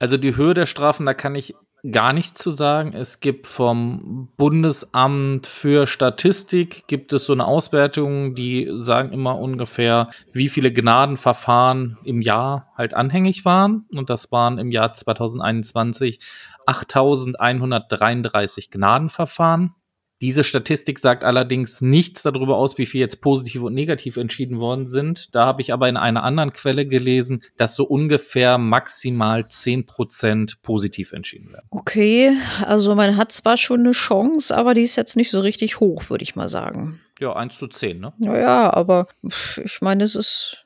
Also 0.00 0.16
die 0.16 0.34
Höhe 0.34 0.54
der 0.54 0.66
Strafen, 0.66 1.06
da 1.06 1.14
kann 1.14 1.36
ich 1.36 1.54
gar 1.90 2.12
nichts 2.12 2.42
zu 2.42 2.50
sagen. 2.50 2.92
Es 2.94 3.20
gibt 3.20 3.46
vom 3.46 4.28
Bundesamt 4.36 5.46
für 5.46 5.86
Statistik 5.86 6.86
gibt 6.86 7.12
es 7.12 7.26
so 7.26 7.32
eine 7.32 7.46
Auswertung, 7.46 8.34
die 8.34 8.70
sagen 8.78 9.12
immer 9.12 9.38
ungefähr, 9.38 10.08
wie 10.32 10.48
viele 10.48 10.72
Gnadenverfahren 10.72 11.98
im 12.04 12.22
Jahr 12.22 12.72
halt 12.76 12.94
anhängig 12.94 13.44
waren. 13.44 13.84
Und 13.90 14.08
das 14.08 14.32
waren 14.32 14.58
im 14.58 14.70
Jahr 14.70 14.92
2021 14.92 16.20
8133 16.66 18.70
Gnadenverfahren. 18.70 19.74
Diese 20.20 20.44
Statistik 20.44 20.98
sagt 21.00 21.24
allerdings 21.24 21.80
nichts 21.80 22.22
darüber 22.22 22.56
aus, 22.56 22.78
wie 22.78 22.86
viel 22.86 23.00
jetzt 23.00 23.20
positiv 23.20 23.62
und 23.62 23.74
negativ 23.74 24.16
entschieden 24.16 24.60
worden 24.60 24.86
sind. 24.86 25.34
Da 25.34 25.44
habe 25.44 25.60
ich 25.60 25.72
aber 25.72 25.88
in 25.88 25.96
einer 25.96 26.22
anderen 26.22 26.52
Quelle 26.52 26.86
gelesen, 26.86 27.42
dass 27.56 27.74
so 27.74 27.84
ungefähr 27.84 28.56
maximal 28.56 29.40
10% 29.40 30.62
positiv 30.62 31.12
entschieden 31.12 31.52
werden. 31.52 31.66
Okay, 31.70 32.32
also 32.64 32.94
man 32.94 33.16
hat 33.16 33.32
zwar 33.32 33.56
schon 33.56 33.80
eine 33.80 33.90
Chance, 33.90 34.56
aber 34.56 34.74
die 34.74 34.82
ist 34.82 34.96
jetzt 34.96 35.16
nicht 35.16 35.30
so 35.30 35.40
richtig 35.40 35.80
hoch, 35.80 36.08
würde 36.08 36.22
ich 36.22 36.36
mal 36.36 36.48
sagen. 36.48 37.00
Ja, 37.20 37.34
1 37.34 37.58
zu 37.58 37.66
10, 37.66 38.00
ne? 38.00 38.12
Naja, 38.18 38.72
aber 38.72 39.08
ich 39.22 39.80
meine, 39.80 40.04
es 40.04 40.14
ist 40.14 40.64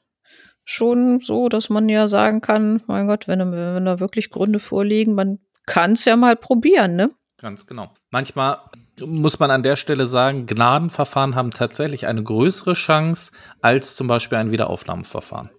schon 0.65 1.21
so, 1.21 1.49
dass 1.49 1.71
man 1.71 1.89
ja 1.89 2.07
sagen 2.09 2.43
kann, 2.43 2.83
mein 2.87 3.07
Gott, 3.07 3.27
wenn, 3.27 3.41
wenn 3.41 3.85
da 3.85 4.01
wirklich 4.01 4.29
Gründe 4.29 4.59
vorliegen, 4.59 5.15
man 5.15 5.39
kann 5.65 5.93
es 5.93 6.05
ja 6.05 6.17
mal 6.17 6.37
probieren, 6.37 6.97
ne? 6.97 7.11
Ganz 7.39 7.67
genau. 7.67 7.95
Manchmal 8.11 8.59
muss 9.07 9.39
man 9.39 9.51
an 9.51 9.63
der 9.63 9.77
Stelle 9.77 10.07
sagen, 10.07 10.47
Gnadenverfahren 10.47 11.35
haben 11.35 11.51
tatsächlich 11.51 12.07
eine 12.07 12.23
größere 12.23 12.75
Chance 12.75 13.33
als 13.61 13.97
zum 13.97 14.07
Beispiel 14.07 14.39
ein 14.39 14.51
Wiederaufnahmeverfahren. 14.51 15.51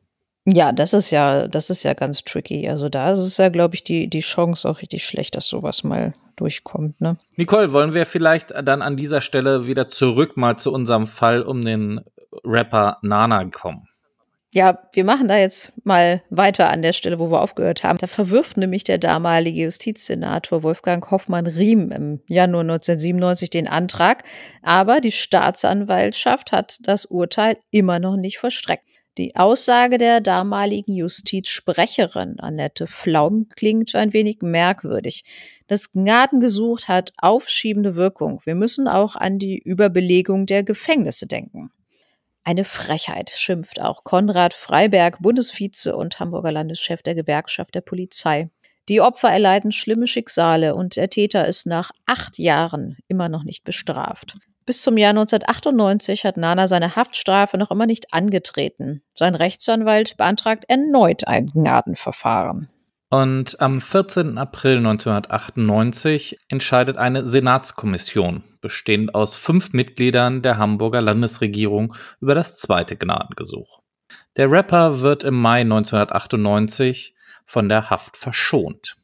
Ja, 0.46 0.72
das 0.72 0.94
ist 0.94 1.12
ja, 1.12 1.48
das 1.48 1.70
ist 1.70 1.84
ja 1.84 1.94
ganz 1.94 2.24
tricky. 2.24 2.68
Also 2.70 2.90
da 2.90 3.12
ist 3.12 3.20
es 3.20 3.38
ja, 3.38 3.50
glaube 3.50 3.76
ich, 3.76 3.84
die, 3.84 4.10
die 4.10 4.22
Chance 4.22 4.68
auch 4.68 4.82
richtig 4.82 5.04
schlecht, 5.06 5.36
dass 5.36 5.48
sowas 5.48 5.84
mal 5.84 6.14
durchkommt. 6.38 7.00
Ne? 7.02 7.18
Nicole, 7.36 7.72
wollen 7.72 7.94
wir 7.94 8.06
vielleicht 8.06 8.52
dann 8.64 8.82
an 8.82 8.98
dieser 8.98 9.22
Stelle 9.22 9.68
wieder 9.68 9.88
zurück 9.88 10.38
mal 10.38 10.58
zu 10.58 10.72
unserem 10.72 11.08
Fall 11.08 11.42
um 11.42 11.64
den 11.64 12.02
Rapper 12.44 12.98
Nana 13.02 13.46
kommen? 13.46 13.88
Ja, 14.52 14.80
wir 14.94 15.04
machen 15.04 15.28
da 15.28 15.38
jetzt 15.38 15.74
mal 15.86 16.24
weiter 16.32 16.72
an 16.72 16.82
der 16.82 16.94
Stelle, 16.94 17.20
wo 17.20 17.30
wir 17.30 17.42
aufgehört 17.42 17.84
haben. 17.84 18.00
Da 18.00 18.08
verwirft 18.08 18.58
nämlich 18.58 18.84
der 18.84 18.98
damalige 18.98 19.62
Justizsenator 19.62 20.64
Wolfgang 20.64 21.12
Hoffmann-Riem 21.12 21.92
im 21.92 22.22
Januar 22.28 22.62
1997 22.62 23.52
den 23.52 23.68
Antrag, 23.68 24.24
aber 24.64 25.02
die 25.02 25.12
Staatsanwaltschaft 25.12 26.52
hat 26.52 26.80
das 26.82 27.06
Urteil 27.06 27.58
immer 27.70 28.00
noch 28.00 28.16
nicht 28.16 28.40
verstreckt. 28.40 28.86
Die 29.20 29.36
Aussage 29.36 30.00
der 30.00 30.20
damaligen 30.20 30.96
Justizsprecherin 30.96 32.40
Annette 32.40 32.88
Flaum 32.88 33.50
klingt 33.56 33.94
ein 33.94 34.14
wenig 34.14 34.42
merkwürdig. 34.42 35.26
Das 35.68 35.92
Gnadengesuch 35.92 36.86
hat 36.86 37.14
aufschiebende 37.18 37.96
Wirkung. 37.96 38.40
Wir 38.46 38.56
müssen 38.56 38.88
auch 38.88 39.16
an 39.16 39.38
die 39.38 39.60
Überbelegung 39.60 40.48
der 40.48 40.64
Gefängnisse 40.64 41.28
denken. 41.28 41.70
Eine 42.44 42.66
Frechheit, 42.66 43.30
schimpft 43.30 43.82
auch 43.82 44.04
Konrad 44.04 44.54
Freiberg, 44.54 45.22
Bundesvize 45.22 45.96
und 45.96 46.20
Hamburger 46.20 46.52
Landeschef 46.52 47.02
der 47.02 47.16
Gewerkschaft 47.16 47.76
der 47.76 47.82
Polizei. 47.82 48.50
Die 48.88 49.02
Opfer 49.02 49.30
erleiden 49.30 49.72
schlimme 49.72 50.08
Schicksale 50.08 50.74
und 50.74 50.96
der 50.96 51.10
Täter 51.10 51.46
ist 51.46 51.68
nach 51.68 51.92
acht 52.08 52.40
Jahren 52.40 52.98
immer 53.08 53.30
noch 53.30 53.44
nicht 53.44 53.64
bestraft. 53.64 54.36
Bis 54.66 54.82
zum 54.82 54.98
Jahr 54.98 55.12
1998 55.12 56.26
hat 56.26 56.38
Nana 56.38 56.68
seine 56.68 56.96
Haftstrafe 56.96 57.58
noch 57.58 57.72
immer 57.72 57.86
nicht 57.86 58.14
angetreten. 58.14 59.02
Sein 59.16 59.36
Rechtsanwalt 59.36 60.18
beantragt 60.18 60.66
erneut 60.68 61.28
ein 61.28 61.48
Gnadenverfahren. 61.48 62.70
Und 63.12 63.60
am 63.60 63.82
14. 63.82 64.38
April 64.38 64.78
1998 64.78 66.38
entscheidet 66.48 66.98
eine 66.98 67.26
Senatskommission, 67.26 68.44
bestehend 68.62 69.16
aus 69.16 69.36
fünf 69.36 69.74
Mitgliedern 69.74 70.44
der 70.44 70.60
Hamburger 70.60 71.02
Landesregierung, 71.02 71.96
über 72.22 72.36
das 72.36 72.60
zweite 72.60 72.96
Gnadengesuch. 72.96 73.80
Der 74.38 74.52
Rapper 74.52 75.02
wird 75.02 75.24
im 75.24 75.34
Mai 75.34 75.62
1998 75.62 77.16
von 77.46 77.68
der 77.68 77.90
Haft 77.90 78.16
verschont. 78.16 78.96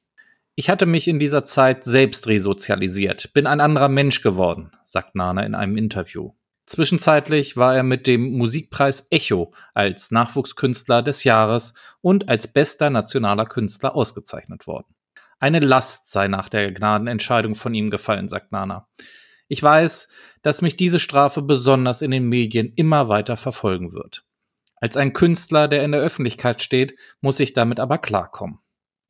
Ich 0.53 0.69
hatte 0.69 0.85
mich 0.85 1.07
in 1.07 1.19
dieser 1.19 1.43
Zeit 1.43 1.83
selbst 1.83 2.27
resozialisiert, 2.27 3.33
bin 3.33 3.47
ein 3.47 3.59
anderer 3.59 3.89
Mensch 3.89 4.21
geworden, 4.21 4.71
sagt 4.83 5.15
Nana 5.15 5.43
in 5.43 5.55
einem 5.55 5.77
Interview. 5.77 6.31
Zwischenzeitlich 6.65 7.57
war 7.57 7.75
er 7.75 7.83
mit 7.83 8.07
dem 8.07 8.37
Musikpreis 8.37 9.07
Echo 9.11 9.53
als 9.73 10.09
Nachwuchskünstler 10.09 11.03
des 11.03 11.23
Jahres 11.23 11.75
und 12.01 12.27
als 12.27 12.51
bester 12.51 12.89
nationaler 12.89 13.45
Künstler 13.45 13.95
ausgezeichnet 13.95 14.65
worden. 14.65 14.95
Eine 15.39 15.59
Last 15.59 16.11
sei 16.11 16.27
nach 16.27 16.49
der 16.49 16.71
Gnadenentscheidung 16.71 17.55
von 17.55 17.73
ihm 17.75 17.91
gefallen, 17.91 18.27
sagt 18.27 18.51
Nana. 18.51 18.87
Ich 19.47 19.61
weiß, 19.61 20.07
dass 20.41 20.63
mich 20.63 20.75
diese 20.75 20.99
Strafe 20.99 21.43
besonders 21.43 22.01
in 22.01 22.09
den 22.09 22.27
Medien 22.27 22.73
immer 22.75 23.09
weiter 23.09 23.37
verfolgen 23.37 23.93
wird. 23.93 24.25
Als 24.77 24.97
ein 24.97 25.13
Künstler, 25.13 25.67
der 25.67 25.83
in 25.83 25.91
der 25.91 26.01
Öffentlichkeit 26.01 26.63
steht, 26.63 26.95
muss 27.21 27.39
ich 27.39 27.53
damit 27.53 27.79
aber 27.79 27.99
klarkommen. 27.99 28.59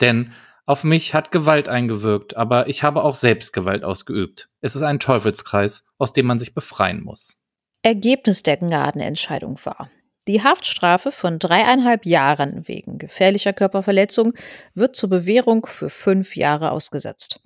Denn 0.02 0.34
auf 0.66 0.84
mich 0.84 1.14
hat 1.14 1.32
Gewalt 1.32 1.70
eingewirkt, 1.70 2.36
aber 2.36 2.68
ich 2.68 2.84
habe 2.84 3.04
auch 3.04 3.16
selbst 3.16 3.54
Gewalt 3.54 3.84
ausgeübt. 3.84 4.50
Es 4.62 4.76
ist 4.76 4.82
ein 4.82 5.00
Teufelskreis, 5.00 5.88
aus 5.98 6.12
dem 6.12 6.26
man 6.26 6.40
sich 6.40 6.54
befreien 6.54 7.04
muss. 7.04 7.40
Ergebnis 7.86 8.42
der 8.42 8.58
Gnadenentscheidung 8.58 9.64
war. 9.64 9.92
Die 10.28 10.42
Haftstrafe 10.42 11.12
von 11.12 11.38
dreieinhalb 11.38 12.08
Jahren 12.08 12.68
wegen 12.68 12.98
gefährlicher 12.98 13.54
Körperverletzung 13.54 14.34
wird 14.74 14.96
zur 14.96 15.12
Bewährung 15.12 15.68
für 15.68 15.92
fünf 15.92 16.36
Jahre 16.36 16.72
ausgesetzt. 16.72 17.42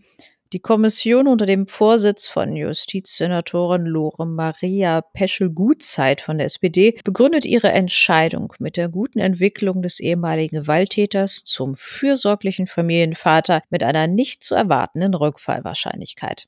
Die 0.54 0.62
Kommission 0.62 1.28
unter 1.28 1.46
dem 1.46 1.68
Vorsitz 1.68 2.30
von 2.30 2.56
Justizsenatorin 2.56 3.86
Lore 3.86 4.26
Maria 4.26 5.02
Peschel-Gutzeit 5.02 6.22
von 6.22 6.38
der 6.38 6.46
SPD 6.46 6.98
begründet 7.04 7.44
ihre 7.44 7.74
Entscheidung 7.74 8.54
mit 8.60 8.78
der 8.78 8.88
guten 8.88 9.20
Entwicklung 9.20 9.82
des 9.82 10.00
ehemaligen 10.00 10.62
Gewalttäters 10.62 11.44
zum 11.44 11.76
fürsorglichen 11.76 12.68
Familienvater 12.68 13.62
mit 13.70 13.84
einer 13.84 14.08
nicht 14.08 14.42
zu 14.42 14.56
erwartenden 14.56 15.16
Rückfallwahrscheinlichkeit. 15.16 16.48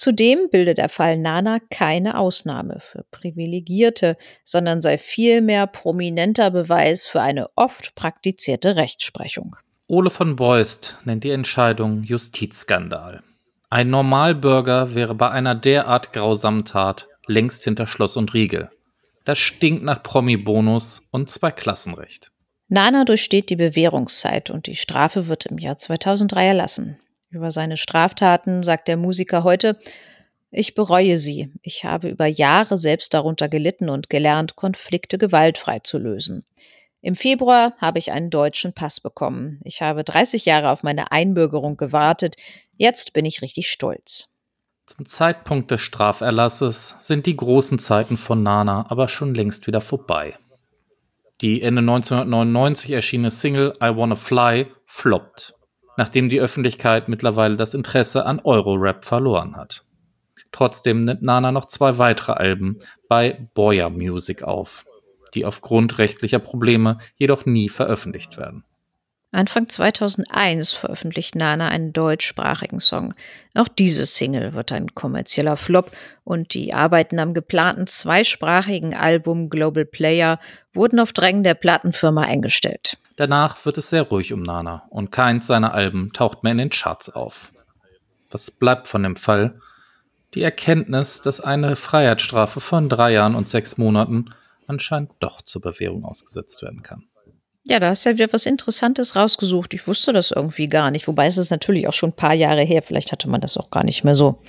Zudem 0.00 0.48
bilde 0.50 0.72
der 0.72 0.88
Fall 0.88 1.18
Nana 1.18 1.58
keine 1.68 2.16
Ausnahme 2.16 2.78
für 2.80 3.04
Privilegierte, 3.10 4.16
sondern 4.44 4.80
sei 4.80 4.96
vielmehr 4.96 5.66
prominenter 5.66 6.50
Beweis 6.50 7.06
für 7.06 7.20
eine 7.20 7.50
oft 7.54 7.94
praktizierte 7.96 8.76
Rechtsprechung. 8.76 9.56
Ole 9.88 10.08
von 10.08 10.36
Beust 10.36 10.96
nennt 11.04 11.24
die 11.24 11.30
Entscheidung 11.32 12.02
Justizskandal. 12.02 13.22
Ein 13.68 13.90
Normalbürger 13.90 14.94
wäre 14.94 15.14
bei 15.14 15.30
einer 15.30 15.54
derart 15.54 16.14
grausamen 16.14 16.64
Tat 16.64 17.06
längst 17.26 17.64
hinter 17.64 17.86
Schloss 17.86 18.16
und 18.16 18.32
Riegel. 18.32 18.70
Das 19.26 19.36
stinkt 19.36 19.84
nach 19.84 20.02
Promi-Bonus 20.02 21.08
und 21.10 21.28
Zweiklassenrecht. 21.28 22.32
Nana 22.68 23.04
durchsteht 23.04 23.50
die 23.50 23.56
Bewährungszeit 23.56 24.48
und 24.48 24.66
die 24.66 24.76
Strafe 24.76 25.28
wird 25.28 25.44
im 25.44 25.58
Jahr 25.58 25.76
2003 25.76 26.46
erlassen. 26.46 26.98
Über 27.30 27.52
seine 27.52 27.76
Straftaten 27.76 28.64
sagt 28.64 28.88
der 28.88 28.96
Musiker 28.96 29.44
heute, 29.44 29.78
ich 30.50 30.74
bereue 30.74 31.16
sie. 31.16 31.52
Ich 31.62 31.84
habe 31.84 32.08
über 32.08 32.26
Jahre 32.26 32.76
selbst 32.76 33.14
darunter 33.14 33.48
gelitten 33.48 33.88
und 33.88 34.10
gelernt, 34.10 34.56
Konflikte 34.56 35.16
gewaltfrei 35.16 35.78
zu 35.78 35.98
lösen. 35.98 36.44
Im 37.02 37.14
Februar 37.14 37.74
habe 37.78 38.00
ich 38.00 38.10
einen 38.10 38.30
deutschen 38.30 38.72
Pass 38.72 38.98
bekommen. 38.98 39.60
Ich 39.62 39.80
habe 39.80 40.02
30 40.02 40.44
Jahre 40.44 40.70
auf 40.70 40.82
meine 40.82 41.12
Einbürgerung 41.12 41.76
gewartet. 41.76 42.34
Jetzt 42.76 43.12
bin 43.12 43.24
ich 43.24 43.42
richtig 43.42 43.68
stolz. 43.68 44.28
Zum 44.86 45.06
Zeitpunkt 45.06 45.70
des 45.70 45.82
Straferlasses 45.82 46.96
sind 46.98 47.26
die 47.26 47.36
großen 47.36 47.78
Zeiten 47.78 48.16
von 48.16 48.42
Nana 48.42 48.90
aber 48.90 49.06
schon 49.06 49.36
längst 49.36 49.68
wieder 49.68 49.80
vorbei. 49.80 50.36
Die 51.40 51.62
Ende 51.62 51.80
1999 51.80 52.90
erschienene 52.90 53.30
Single 53.30 53.72
I 53.80 53.96
Wanna 53.96 54.16
Fly 54.16 54.66
floppt 54.84 55.54
nachdem 56.00 56.30
die 56.30 56.40
Öffentlichkeit 56.40 57.10
mittlerweile 57.10 57.56
das 57.56 57.74
Interesse 57.74 58.24
an 58.24 58.40
Eurorap 58.42 59.04
verloren 59.04 59.54
hat. 59.54 59.84
Trotzdem 60.50 61.00
nimmt 61.00 61.20
Nana 61.20 61.52
noch 61.52 61.66
zwei 61.66 61.98
weitere 61.98 62.32
Alben 62.32 62.78
bei 63.06 63.46
Boya 63.52 63.90
Music 63.90 64.42
auf, 64.42 64.86
die 65.34 65.44
aufgrund 65.44 65.98
rechtlicher 65.98 66.38
Probleme 66.38 66.96
jedoch 67.16 67.44
nie 67.44 67.68
veröffentlicht 67.68 68.38
werden. 68.38 68.64
Anfang 69.32 69.68
2001 69.68 70.72
veröffentlicht 70.72 71.36
Nana 71.36 71.68
einen 71.68 71.92
deutschsprachigen 71.92 72.80
Song. 72.80 73.14
Auch 73.54 73.68
diese 73.68 74.04
Single 74.04 74.54
wird 74.54 74.72
ein 74.72 74.92
kommerzieller 74.94 75.56
Flop 75.56 75.92
und 76.24 76.52
die 76.52 76.74
Arbeiten 76.74 77.20
am 77.20 77.32
geplanten 77.32 77.86
zweisprachigen 77.86 78.94
Album 78.94 79.48
Global 79.48 79.84
Player 79.84 80.40
wurden 80.72 80.98
auf 80.98 81.12
Drängen 81.12 81.44
der 81.44 81.54
Plattenfirma 81.54 82.22
eingestellt. 82.22 82.98
Danach 83.14 83.64
wird 83.64 83.78
es 83.78 83.90
sehr 83.90 84.02
ruhig 84.02 84.32
um 84.32 84.42
Nana 84.42 84.84
und 84.90 85.12
keins 85.12 85.46
seiner 85.46 85.74
Alben 85.74 86.12
taucht 86.12 86.42
mehr 86.42 86.52
in 86.52 86.58
den 86.58 86.70
Charts 86.70 87.08
auf. 87.08 87.52
Was 88.30 88.50
bleibt 88.50 88.88
von 88.88 89.04
dem 89.04 89.14
Fall? 89.14 89.60
Die 90.34 90.42
Erkenntnis, 90.42 91.22
dass 91.22 91.40
eine 91.40 91.76
Freiheitsstrafe 91.76 92.60
von 92.60 92.88
drei 92.88 93.12
Jahren 93.12 93.36
und 93.36 93.48
sechs 93.48 93.78
Monaten 93.78 94.34
anscheinend 94.66 95.12
doch 95.20 95.42
zur 95.42 95.60
Bewährung 95.60 96.04
ausgesetzt 96.04 96.62
werden 96.62 96.82
kann. 96.82 97.04
Ja, 97.70 97.78
da 97.78 97.90
hast 97.90 98.04
du 98.04 98.10
ja 98.10 98.16
wieder 98.16 98.32
was 98.32 98.46
Interessantes 98.46 99.14
rausgesucht. 99.14 99.72
Ich 99.74 99.86
wusste 99.86 100.12
das 100.12 100.32
irgendwie 100.32 100.66
gar 100.66 100.90
nicht. 100.90 101.06
Wobei 101.06 101.28
es 101.28 101.38
ist 101.38 101.50
natürlich 101.50 101.86
auch 101.86 101.92
schon 101.92 102.10
ein 102.10 102.16
paar 102.16 102.34
Jahre 102.34 102.62
her. 102.62 102.82
Vielleicht 102.82 103.12
hatte 103.12 103.30
man 103.30 103.40
das 103.40 103.56
auch 103.56 103.70
gar 103.70 103.84
nicht 103.84 104.02
mehr 104.02 104.16
so 104.16 104.42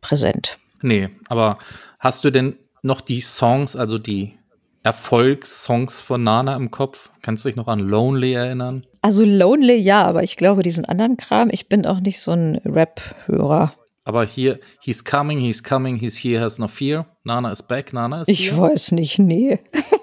präsent. 0.00 0.56
Nee, 0.80 1.08
aber 1.26 1.58
hast 1.98 2.24
du 2.24 2.30
denn 2.30 2.56
noch 2.82 3.00
die 3.00 3.22
Songs, 3.22 3.74
also 3.74 3.98
die 3.98 4.38
Erfolgssongs 4.84 6.00
von 6.00 6.22
Nana 6.22 6.54
im 6.54 6.70
Kopf? 6.70 7.10
Kannst 7.22 7.44
du 7.44 7.48
dich 7.48 7.56
noch 7.56 7.66
an 7.66 7.80
Lonely 7.80 8.34
erinnern? 8.34 8.86
Also 9.02 9.24
Lonely 9.24 9.74
ja, 9.74 10.04
aber 10.04 10.22
ich 10.22 10.36
glaube, 10.36 10.62
diesen 10.62 10.84
anderen 10.84 11.16
Kram, 11.16 11.50
ich 11.50 11.68
bin 11.68 11.84
auch 11.86 11.98
nicht 11.98 12.20
so 12.20 12.30
ein 12.30 12.60
Rap-Hörer. 12.64 13.72
Aber 14.04 14.24
hier, 14.24 14.60
he's 14.80 15.04
coming, 15.04 15.40
he's 15.40 15.64
coming, 15.64 15.96
he's 15.96 16.16
here, 16.22 16.40
has 16.40 16.60
no 16.60 16.68
fear. 16.68 17.06
Nana 17.24 17.50
is 17.50 17.64
back, 17.64 17.92
Nana 17.92 18.22
is 18.22 18.28
ich 18.28 18.48
here. 18.48 18.54
Ich 18.54 18.60
weiß 18.60 18.92
nicht, 18.92 19.18
nee. 19.18 19.58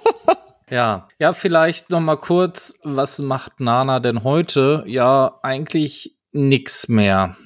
Ja, 0.69 1.07
ja, 1.17 1.33
vielleicht 1.33 1.89
noch 1.89 2.01
mal 2.01 2.17
kurz, 2.17 2.73
was 2.83 3.19
macht 3.19 3.59
Nana 3.61 3.99
denn 3.99 4.23
heute? 4.23 4.83
Ja, 4.85 5.39
eigentlich 5.41 6.17
nix 6.33 6.89
mehr. 6.89 7.37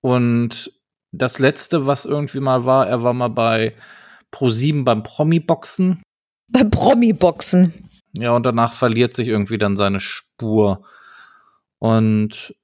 Und 0.00 0.72
das 1.10 1.38
letzte, 1.38 1.86
was 1.86 2.04
irgendwie 2.04 2.40
mal 2.40 2.64
war, 2.64 2.86
er 2.86 3.02
war 3.02 3.14
mal 3.14 3.28
bei 3.28 3.74
Pro7 4.32 4.84
beim 4.84 5.02
Promi-Boxen. 5.02 6.02
Beim 6.48 6.70
Promi-Boxen. 6.70 7.88
Ja, 8.12 8.30
und 8.36 8.44
danach 8.44 8.74
verliert 8.74 9.14
sich 9.14 9.28
irgendwie 9.28 9.58
dann 9.58 9.76
seine 9.76 9.98
Spur. 9.98 10.84
Und 11.78 12.54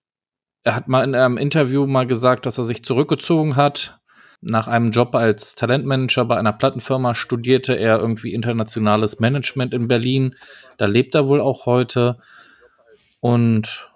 er 0.64 0.76
hat 0.76 0.88
mal 0.88 1.02
in 1.02 1.14
einem 1.14 1.38
Interview 1.38 1.86
mal 1.86 2.06
gesagt, 2.06 2.46
dass 2.46 2.58
er 2.58 2.64
sich 2.64 2.84
zurückgezogen 2.84 3.56
hat, 3.56 4.00
nach 4.42 4.66
einem 4.66 4.90
Job 4.90 5.14
als 5.14 5.54
Talentmanager 5.54 6.24
bei 6.24 6.36
einer 6.36 6.52
Plattenfirma 6.52 7.14
studierte 7.14 7.74
er 7.74 8.00
irgendwie 8.00 8.34
internationales 8.34 9.20
Management 9.20 9.72
in 9.72 9.86
Berlin. 9.86 10.34
Da 10.78 10.86
lebt 10.86 11.14
er 11.14 11.28
wohl 11.28 11.40
auch 11.40 11.64
heute. 11.64 12.18
Und 13.20 13.88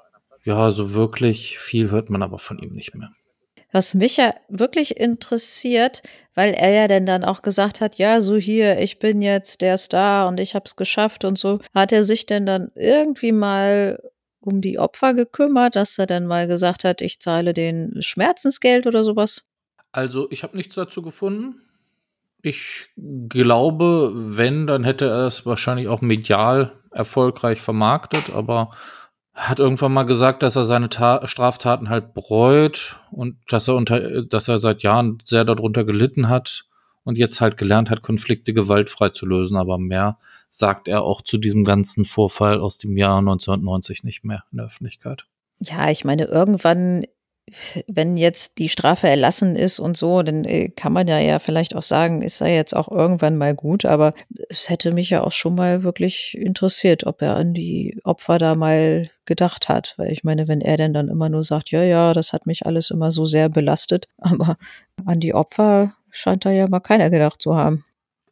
ja, 0.45 0.71
so 0.71 0.93
wirklich 0.93 1.59
viel 1.59 1.91
hört 1.91 2.11
man 2.11 2.23
aber 2.23 2.39
von 2.39 2.59
ihm 2.61 2.73
nicht 2.75 2.95
mehr. 2.95 3.11
Was 3.73 3.95
mich 3.95 4.19
ja 4.19 4.35
wirklich 4.49 4.97
interessiert, 4.97 6.05
weil 6.35 6.55
er 6.55 6.71
ja 6.71 6.87
denn 6.87 7.07
dann 7.07 7.25
auch 7.25 7.43
gesagt 7.43 7.81
hat, 7.81 7.97
ja, 7.97 8.21
so 8.21 8.37
hier, 8.37 8.79
ich 8.79 9.01
bin 9.01 9.23
jetzt 9.23 9.61
der 9.61 9.77
Star 9.77 10.29
und 10.29 10.39
ich 10.39 10.55
hab's 10.55 10.77
geschafft 10.77 11.25
und 11.25 11.39
so, 11.39 11.59
hat 11.75 11.91
er 11.91 12.05
sich 12.05 12.25
denn 12.25 12.47
dann 12.47 12.71
irgendwie 12.77 13.33
mal 13.33 14.01
um 14.41 14.61
die 14.61 14.79
Opfer 14.79 15.13
gekümmert, 15.13 15.75
dass 15.75 15.99
er 15.99 16.07
dann 16.07 16.27
mal 16.27 16.47
gesagt 16.47 16.85
hat, 16.85 17.01
ich 17.01 17.21
zahle 17.21 17.53
den 17.53 17.97
Schmerzensgeld 18.01 18.87
oder 18.87 19.03
sowas? 19.03 19.46
Also, 19.97 20.27
ich 20.31 20.43
habe 20.43 20.59
nichts 20.59 20.75
dazu 20.75 21.01
gefunden. 21.01 21.63
Ich 22.43 22.91
glaube, 23.31 24.13
wenn, 24.15 24.67
dann 24.67 24.85
hätte 24.85 25.07
er 25.07 25.27
es 25.27 25.47
wahrscheinlich 25.47 25.89
auch 25.89 26.03
medial 26.03 26.73
erfolgreich 26.91 27.63
vermarktet, 27.63 28.29
aber 28.35 28.73
hat 29.33 29.59
irgendwann 29.59 29.95
mal 29.95 30.03
gesagt, 30.03 30.43
dass 30.43 30.55
er 30.55 30.65
seine 30.65 30.91
Ta 30.91 31.27
Straftaten 31.27 31.89
halt 31.89 32.13
bereut 32.13 33.01
und 33.11 33.39
dass 33.49 33.69
er 33.69 33.75
unter, 33.75 34.23
dass 34.23 34.49
er 34.49 34.59
seit 34.59 34.83
Jahren 34.83 35.23
sehr 35.25 35.47
darunter 35.47 35.85
gelitten 35.85 36.29
hat 36.29 36.67
und 37.05 37.17
jetzt 37.17 37.41
halt 37.41 37.57
gelernt 37.57 37.89
hat, 37.89 38.03
Konflikte 38.03 38.53
gewaltfrei 38.53 39.09
zu 39.09 39.25
lösen. 39.25 39.57
Aber 39.57 39.79
mehr 39.79 40.19
sagt 40.51 40.89
er 40.89 41.05
auch 41.05 41.23
zu 41.23 41.39
diesem 41.39 41.65
ganzen 41.65 42.05
Vorfall 42.05 42.61
aus 42.61 42.77
dem 42.77 42.99
Jahr 42.99 43.21
1990 43.21 44.05
nicht 44.05 44.25
mehr 44.25 44.45
in 44.53 44.59
der 44.59 44.67
Öffentlichkeit. 44.67 45.25
Ja, 45.59 45.89
ich 45.89 46.05
meine, 46.05 46.27
irgendwann 46.27 47.07
wenn 47.87 48.17
jetzt 48.17 48.59
die 48.59 48.69
Strafe 48.69 49.09
erlassen 49.09 49.55
ist 49.55 49.79
und 49.79 49.97
so, 49.97 50.23
dann 50.23 50.45
äh, 50.45 50.69
kann 50.69 50.93
man 50.93 51.07
ja 51.07 51.19
ja 51.19 51.39
vielleicht 51.39 51.77
auch 51.77 51.83
sagen, 51.83 52.23
es 52.23 52.39
sei 52.39 52.55
jetzt 52.55 52.75
auch 52.75 52.91
irgendwann 52.91 53.37
mal 53.37 53.55
gut, 53.55 53.85
aber 53.85 54.15
es 54.49 54.69
hätte 54.69 54.93
mich 54.93 55.11
ja 55.11 55.23
auch 55.23 55.33
schon 55.33 55.55
mal 55.55 55.85
wirklich 55.85 56.37
interessiert, 56.37 57.07
ob 57.07 57.23
er 57.23 57.37
an 57.37 57.55
die 57.55 58.01
Opfer 58.03 58.39
da 58.39 58.57
mal 58.57 59.11
gedacht 59.27 59.69
hat, 59.69 59.95
weil 59.97 60.11
ich 60.11 60.25
meine, 60.25 60.49
wenn 60.49 60.61
er 60.61 60.77
denn 60.77 60.93
dann 60.93 61.09
immer 61.09 61.29
nur 61.29 61.45
sagt, 61.45 61.71
ja, 61.71 61.83
ja, 61.83 62.13
das 62.13 62.33
hat 62.33 62.47
mich 62.47 62.67
alles 62.67 62.91
immer 62.91 63.13
so 63.13 63.25
sehr 63.27 63.49
belastet, 63.49 64.09
aber 64.19 64.57
an 65.05 65.21
die 65.21 65.35
Opfer 65.35 65.95
scheint 66.11 66.45
da 66.45 66.51
ja 66.51 66.69
mal 66.69 66.81
keiner 66.81 67.11
gedacht 67.11 67.41
zu 67.41 67.55
haben. 67.55 67.85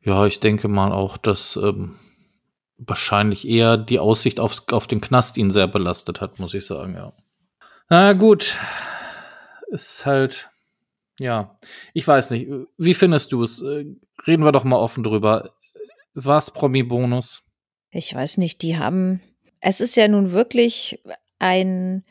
Ja, 0.03 0.27
ich 0.27 0.41
denke 0.41 0.69
mal 0.69 0.93
auch, 0.93 1.17
dass 1.17 1.57
ähm, 1.57 1.97
wahrscheinlich 2.79 3.49
eher 3.49 3.77
die 3.77 3.99
Aussicht 3.99 4.41
aufs, 4.41 4.67
auf 4.73 4.87
den 4.87 5.01
Knast 5.01 5.39
ihn 5.39 5.51
sehr 5.51 5.69
belastet 5.69 6.21
hat, 6.21 6.41
muss 6.41 6.55
ich 6.55 6.67
sagen, 6.67 6.95
ja. 6.95 7.13
Na 7.91 8.13
gut, 8.15 8.57
ist 9.69 10.07
halt, 10.07 10.51
ja, 11.19 11.57
ich 11.93 12.07
weiß 12.07 12.31
nicht. 12.31 12.49
Wie 12.79 12.95
findest 12.95 13.33
du 13.33 13.43
es? 13.43 13.63
Äh, 13.63 13.87
reden 14.27 14.45
wir 14.45 14.53
doch 14.53 14.65
mal 14.65 14.77
offen 14.77 15.05
drüber. 15.05 15.55
Was 16.15 16.51
Promi-Bonus? 16.51 17.43
Ich 17.91 18.15
weiß 18.15 18.39
nicht, 18.39 18.63
die 18.63 18.77
haben. 18.79 19.21
Es 19.61 19.81
ist 19.81 19.97
ja 19.97 20.09
nun 20.09 20.33
wirklich 20.33 21.01
ein 21.39 22.05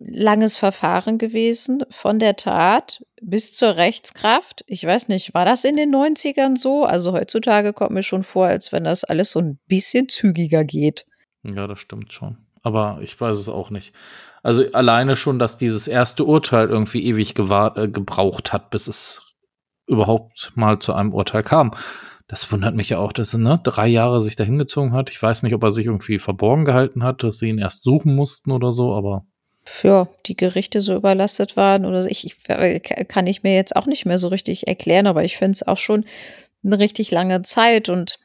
langes 0.00 0.56
Verfahren 0.56 1.18
gewesen, 1.18 1.84
von 1.90 2.18
der 2.18 2.36
Tat 2.36 3.04
bis 3.20 3.52
zur 3.52 3.76
Rechtskraft. 3.76 4.64
Ich 4.66 4.84
weiß 4.84 5.08
nicht, 5.08 5.34
war 5.34 5.44
das 5.44 5.64
in 5.64 5.76
den 5.76 5.94
90ern 5.94 6.56
so? 6.56 6.84
Also 6.84 7.12
heutzutage 7.12 7.72
kommt 7.72 7.92
mir 7.92 8.02
schon 8.02 8.22
vor, 8.22 8.46
als 8.46 8.72
wenn 8.72 8.84
das 8.84 9.04
alles 9.04 9.30
so 9.30 9.40
ein 9.40 9.58
bisschen 9.66 10.08
zügiger 10.08 10.64
geht. 10.64 11.06
Ja, 11.42 11.66
das 11.66 11.78
stimmt 11.78 12.12
schon. 12.12 12.38
Aber 12.62 13.00
ich 13.02 13.20
weiß 13.20 13.38
es 13.38 13.48
auch 13.48 13.70
nicht. 13.70 13.92
Also 14.42 14.64
alleine 14.72 15.16
schon, 15.16 15.38
dass 15.38 15.56
dieses 15.56 15.86
erste 15.86 16.24
Urteil 16.24 16.68
irgendwie 16.68 17.04
ewig 17.04 17.38
äh, 17.38 17.88
gebraucht 17.88 18.52
hat, 18.52 18.70
bis 18.70 18.88
es 18.88 19.34
überhaupt 19.86 20.52
mal 20.54 20.78
zu 20.80 20.94
einem 20.94 21.12
Urteil 21.12 21.42
kam. 21.42 21.72
Das 22.26 22.50
wundert 22.50 22.74
mich 22.74 22.88
ja 22.88 22.98
auch, 22.98 23.12
dass 23.12 23.34
er 23.34 23.40
ne, 23.40 23.60
drei 23.62 23.86
Jahre 23.88 24.20
sich 24.20 24.36
da 24.36 24.44
hingezogen 24.44 24.94
hat. 24.94 25.10
Ich 25.10 25.22
weiß 25.22 25.42
nicht, 25.42 25.54
ob 25.54 25.62
er 25.62 25.70
sich 25.70 25.86
irgendwie 25.86 26.18
verborgen 26.18 26.64
gehalten 26.64 27.04
hat, 27.04 27.22
dass 27.22 27.38
sie 27.38 27.50
ihn 27.50 27.58
erst 27.58 27.84
suchen 27.84 28.14
mussten 28.14 28.50
oder 28.52 28.72
so, 28.72 28.94
aber. 28.94 29.24
Ja, 29.82 30.08
die 30.26 30.36
Gerichte 30.36 30.80
so 30.80 30.96
überlastet 30.96 31.56
waren 31.56 31.84
oder 31.84 32.06
ich, 32.06 32.24
ich 32.24 32.36
äh, 32.48 32.80
kann 32.80 33.28
ich 33.28 33.44
mir 33.44 33.54
jetzt 33.54 33.76
auch 33.76 33.86
nicht 33.86 34.06
mehr 34.06 34.18
so 34.18 34.28
richtig 34.28 34.66
erklären, 34.66 35.06
aber 35.06 35.22
ich 35.22 35.36
finde 35.36 35.52
es 35.52 35.66
auch 35.66 35.76
schon 35.76 36.04
eine 36.64 36.80
richtig 36.80 37.10
lange 37.12 37.42
Zeit 37.42 37.88
und 37.88 38.18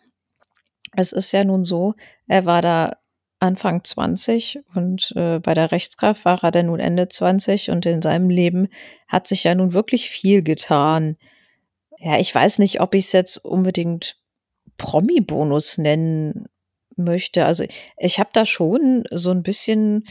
es 0.96 1.12
ist 1.12 1.32
ja 1.32 1.44
nun 1.44 1.64
so, 1.64 1.94
er 2.28 2.46
war 2.46 2.62
da 2.62 2.98
Anfang 3.40 3.84
20 3.84 4.60
und 4.74 5.14
äh, 5.16 5.40
bei 5.40 5.54
der 5.54 5.72
Rechtskraft 5.72 6.26
war 6.26 6.44
er 6.44 6.52
dann 6.52 6.68
nun 6.68 6.80
Ende 6.80 7.08
20 7.08 7.70
und 7.70 7.86
in 7.86 8.02
seinem 8.02 8.30
Leben 8.30 8.68
hat 9.08 9.28
sich 9.28 9.44
ja 9.44 9.54
nun 9.54 9.74
wirklich 9.74 10.10
viel 10.10 10.42
getan. 10.42 11.18
Ja, 12.00 12.18
ich 12.18 12.34
weiß 12.34 12.60
nicht, 12.60 12.82
ob 12.82 12.96
ich 12.96 13.06
es 13.06 13.12
jetzt 13.12 13.38
unbedingt 13.38 14.18
Promi-Bonus 14.78 15.78
nennen 15.78 16.48
möchte. 16.96 17.46
Also 17.46 17.66
ich 17.98 18.20
habe 18.20 18.30
da 18.34 18.46
schon 18.46 19.04
so 19.12 19.32
ein 19.32 19.44
bisschen 19.44 20.06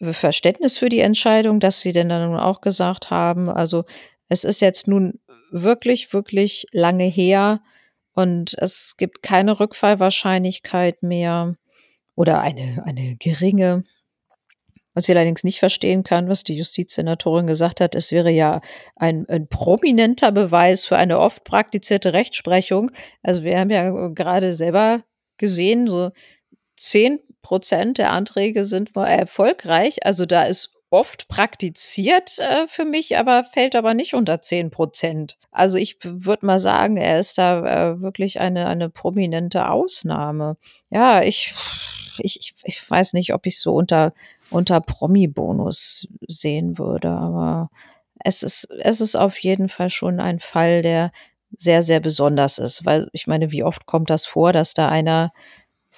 Verständnis 0.00 0.78
für 0.78 0.88
die 0.88 1.00
Entscheidung, 1.00 1.60
dass 1.60 1.80
sie 1.80 1.92
denn 1.92 2.08
dann 2.08 2.36
auch 2.36 2.60
gesagt 2.60 3.10
haben, 3.10 3.48
also 3.48 3.84
es 4.28 4.42
ist 4.42 4.60
jetzt 4.60 4.88
nun 4.88 5.20
wirklich, 5.52 6.12
wirklich 6.12 6.66
lange 6.72 7.04
her 7.04 7.60
und 8.14 8.54
es 8.58 8.96
gibt 8.96 9.22
keine 9.22 9.60
Rückfallwahrscheinlichkeit 9.60 11.02
mehr 11.02 11.56
oder 12.14 12.40
eine, 12.40 12.82
eine 12.84 13.16
geringe. 13.16 13.84
Was 14.94 15.08
ich 15.08 15.14
allerdings 15.14 15.42
nicht 15.42 15.58
verstehen 15.58 16.04
kann, 16.04 16.28
was 16.28 16.44
die 16.44 16.56
Justizsenatorin 16.56 17.46
gesagt 17.46 17.80
hat, 17.80 17.94
es 17.94 18.12
wäre 18.12 18.30
ja 18.30 18.60
ein, 18.94 19.26
ein 19.28 19.48
prominenter 19.48 20.32
Beweis 20.32 20.84
für 20.84 20.98
eine 20.98 21.18
oft 21.18 21.44
praktizierte 21.44 22.12
Rechtsprechung. 22.12 22.90
Also 23.22 23.42
wir 23.42 23.58
haben 23.58 23.70
ja 23.70 24.08
gerade 24.08 24.54
selber 24.54 25.02
gesehen, 25.38 25.88
so 25.88 26.10
zehn 26.76 27.20
Prozent 27.40 27.98
der 27.98 28.10
Anträge 28.12 28.66
sind 28.66 28.94
erfolgreich. 28.94 30.04
Also 30.04 30.26
da 30.26 30.44
ist 30.44 30.74
oft 30.92 31.26
praktiziert 31.28 32.38
äh, 32.38 32.66
für 32.68 32.84
mich, 32.84 33.16
aber 33.16 33.44
fällt 33.44 33.74
aber 33.74 33.94
nicht 33.94 34.14
unter 34.14 34.40
10 34.40 34.70
Prozent. 34.70 35.38
Also 35.50 35.78
ich 35.78 35.96
würde 36.02 36.44
mal 36.44 36.58
sagen, 36.58 36.98
er 36.98 37.18
ist 37.18 37.38
da 37.38 37.92
äh, 37.92 38.00
wirklich 38.00 38.40
eine, 38.40 38.66
eine 38.66 38.90
prominente 38.90 39.68
Ausnahme. 39.68 40.56
Ja, 40.90 41.22
ich, 41.22 41.54
ich, 42.18 42.54
ich 42.62 42.90
weiß 42.90 43.14
nicht, 43.14 43.32
ob 43.32 43.46
ich 43.46 43.58
so 43.58 43.74
unter, 43.74 44.12
unter 44.50 44.80
Promi-Bonus 44.80 46.08
sehen 46.28 46.76
würde, 46.78 47.08
aber 47.08 47.70
es 48.22 48.42
ist, 48.42 48.68
es 48.80 49.00
ist 49.00 49.16
auf 49.16 49.38
jeden 49.38 49.70
Fall 49.70 49.88
schon 49.88 50.20
ein 50.20 50.40
Fall, 50.40 50.82
der 50.82 51.10
sehr, 51.56 51.82
sehr 51.82 52.00
besonders 52.00 52.58
ist, 52.58 52.84
weil 52.84 53.08
ich 53.12 53.26
meine, 53.26 53.50
wie 53.50 53.64
oft 53.64 53.86
kommt 53.86 54.10
das 54.10 54.26
vor, 54.26 54.52
dass 54.52 54.74
da 54.74 54.88
einer 54.88 55.32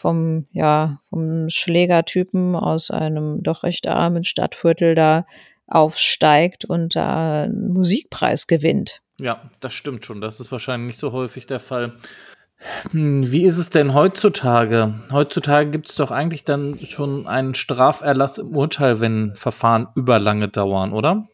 vom, 0.04 0.44
ja, 0.52 1.00
vom 1.08 1.48
Schlägertypen 1.48 2.56
aus 2.56 2.90
einem 2.90 3.42
doch 3.42 3.62
recht 3.62 3.86
armen 3.88 4.22
Stadtviertel 4.22 4.94
da 4.94 5.24
aufsteigt 5.66 6.66
und 6.66 6.94
da 6.94 7.44
einen 7.44 7.72
Musikpreis 7.72 8.46
gewinnt. 8.46 9.00
Ja, 9.18 9.40
das 9.60 9.72
stimmt 9.72 10.04
schon. 10.04 10.20
Das 10.20 10.40
ist 10.40 10.52
wahrscheinlich 10.52 10.88
nicht 10.88 10.98
so 10.98 11.12
häufig 11.12 11.46
der 11.46 11.58
Fall. 11.58 11.94
Hm, 12.90 13.32
wie 13.32 13.44
ist 13.44 13.56
es 13.56 13.70
denn 13.70 13.94
heutzutage? 13.94 14.92
Heutzutage 15.10 15.70
gibt 15.70 15.88
es 15.88 15.94
doch 15.94 16.10
eigentlich 16.10 16.44
dann 16.44 16.78
schon 16.80 17.26
einen 17.26 17.54
Straferlass 17.54 18.36
im 18.36 18.54
Urteil, 18.54 19.00
wenn 19.00 19.34
Verfahren 19.36 19.88
überlange 19.94 20.48
dauern, 20.48 20.92
oder? 20.92 21.28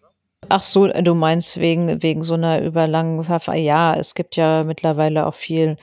Ach 0.48 0.62
so, 0.62 0.87
du 0.87 1.14
meinst 1.16 1.59
wegen, 1.59 2.04
wegen 2.04 2.22
so 2.22 2.35
einer 2.35 2.62
überlangen 2.62 3.24
Verfahren. 3.24 3.64
Ja, 3.64 3.96
es 3.96 4.14
gibt 4.14 4.37
ja 4.37 4.62
mittlerweile 4.62 5.26
auch 5.26 5.35
viel 5.35 5.76